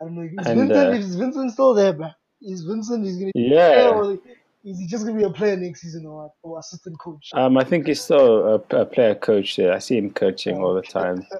[0.00, 0.22] I don't know.
[0.22, 0.76] Is And, Vincent?
[0.76, 2.08] uh, is Vincent still there, bro?
[2.42, 3.06] Is Vincent?
[3.06, 3.90] Is gonna be Yeah.
[3.92, 4.12] or
[4.64, 6.30] is he just gonna be a player next season or?
[6.42, 7.30] Or assistant coach?
[7.34, 9.72] Um, I think he's still a, a player coach there.
[9.72, 11.26] I see him coaching all the time.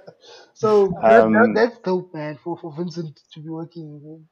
[0.55, 2.39] So that, Um, that, that's dope, man.
[2.43, 4.27] For for Vincent to be working,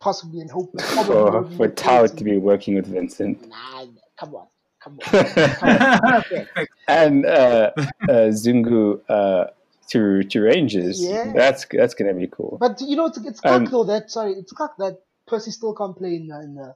[0.00, 0.70] possibly and hope
[1.06, 3.86] For for Tau to be working with Vincent Nah,
[4.20, 4.46] come on,
[4.86, 6.46] come on.
[6.88, 9.46] And uh, uh, Zungu uh,
[9.90, 11.02] to to Rangers.
[11.02, 11.32] Yeah.
[11.34, 12.58] That's that's gonna be cool.
[12.60, 15.74] But you know, it's it's Um, cock though that sorry, it's cock that Percy still
[15.74, 16.74] can't play in the in the,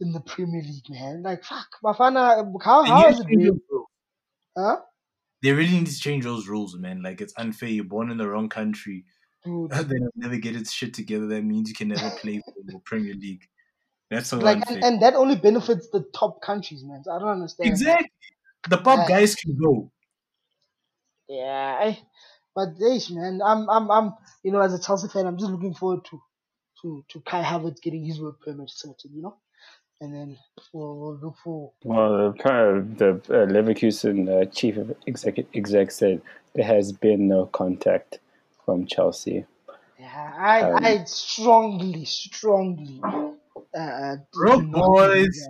[0.00, 1.22] in the Premier League, man.
[1.22, 3.60] Like fuck, Bafana, how They how need it change been?
[4.56, 4.76] Huh?
[5.40, 7.02] They really need to change those rules, man.
[7.02, 7.68] Like it's unfair.
[7.68, 9.04] You're born in the wrong country,
[9.44, 11.26] Dude, then never get its shit together.
[11.28, 13.46] That means you can never play for the Premier League.
[14.10, 14.76] That's so like unfair.
[14.76, 17.02] and, and that only benefits the top countries, man.
[17.04, 17.68] So I don't understand.
[17.70, 18.10] exactly.
[18.68, 19.08] The pop Yeah.
[19.08, 19.90] guys can go.
[21.28, 21.98] Yeah, I,
[22.54, 25.74] but ish, man, I'm I'm I'm you know as a Chelsea fan, I'm just looking
[25.74, 26.20] forward to
[26.82, 29.36] to to Kai Havertz getting his work permit sorted, you know,
[30.00, 30.38] and then
[30.72, 35.38] we'll, we'll look for Well, the, kind of the uh, Leverkusen uh, chief of exec,
[35.54, 36.22] exec said
[36.54, 38.20] there has been no contact
[38.64, 39.44] from Chelsea.
[39.98, 43.02] Yeah, I, Um, I strongly, strongly
[43.78, 45.48] uh, do Rock not believe boys.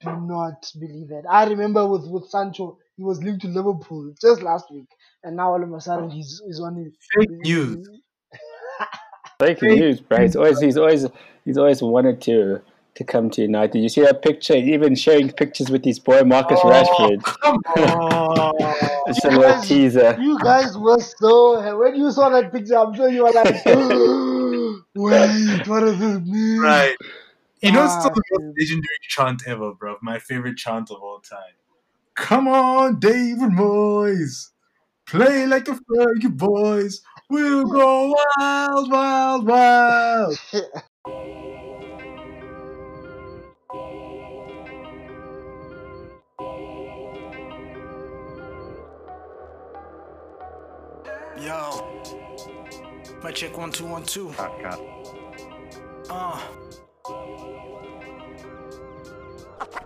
[0.00, 1.24] Do not believe that.
[1.30, 4.88] I remember with, with Sancho, he was linked to Liverpool just last week,
[5.24, 7.88] and now all of a sudden he's he's on his Fake news.
[9.38, 10.22] Breaking news, bro.
[10.22, 11.06] He's always he's always
[11.44, 12.60] he's always wanted to
[12.96, 13.78] to come to United.
[13.78, 14.54] You see that picture?
[14.54, 17.24] Even sharing pictures with his boy Marcus Oh, Rashford.
[17.42, 18.74] Come on.
[19.06, 20.16] It's You a little teaser.
[20.20, 23.64] You guys were so when you saw that picture, I'm sure you were like,
[24.96, 26.60] wait, what does this mean?
[26.60, 26.96] right.
[27.62, 29.96] You know, it's still the most legendary chant ever, bro.
[30.02, 31.56] My favorite chant of all time.
[32.14, 34.50] Come on, David Moyes.
[35.06, 37.00] Play like the Fergie boys.
[37.30, 40.38] We'll go wild, wild, wild.
[51.38, 51.84] Yo.
[53.22, 54.32] My check one two one two.
[56.08, 56.40] Uh.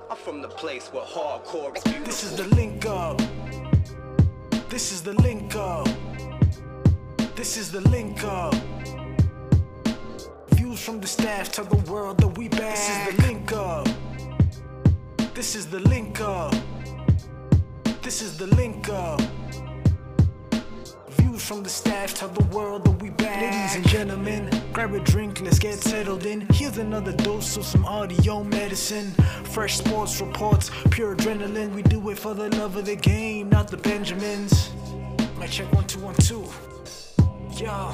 [0.09, 2.07] I'm from the place where hardcore is beautiful.
[2.07, 3.21] This is the link up.
[4.69, 5.89] This is the link up.
[7.35, 8.55] This is the link up.
[10.51, 12.77] Views from the staff tell the world that we back.
[12.77, 13.89] This is the link up.
[15.35, 16.55] This is the link up.
[18.03, 19.21] This is the link up.
[21.51, 23.43] From the staff tell the world that we back.
[23.43, 26.47] Ladies and gentlemen, grab a drink, let's get settled in.
[26.53, 29.11] Here's another dose of some audio medicine.
[29.47, 31.75] Fresh sports reports, pure adrenaline.
[31.75, 34.71] We do it for the love of the game, not the Benjamins.
[35.41, 36.47] My check one two one two.
[37.57, 37.93] Yo,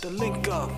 [0.00, 0.70] the link up.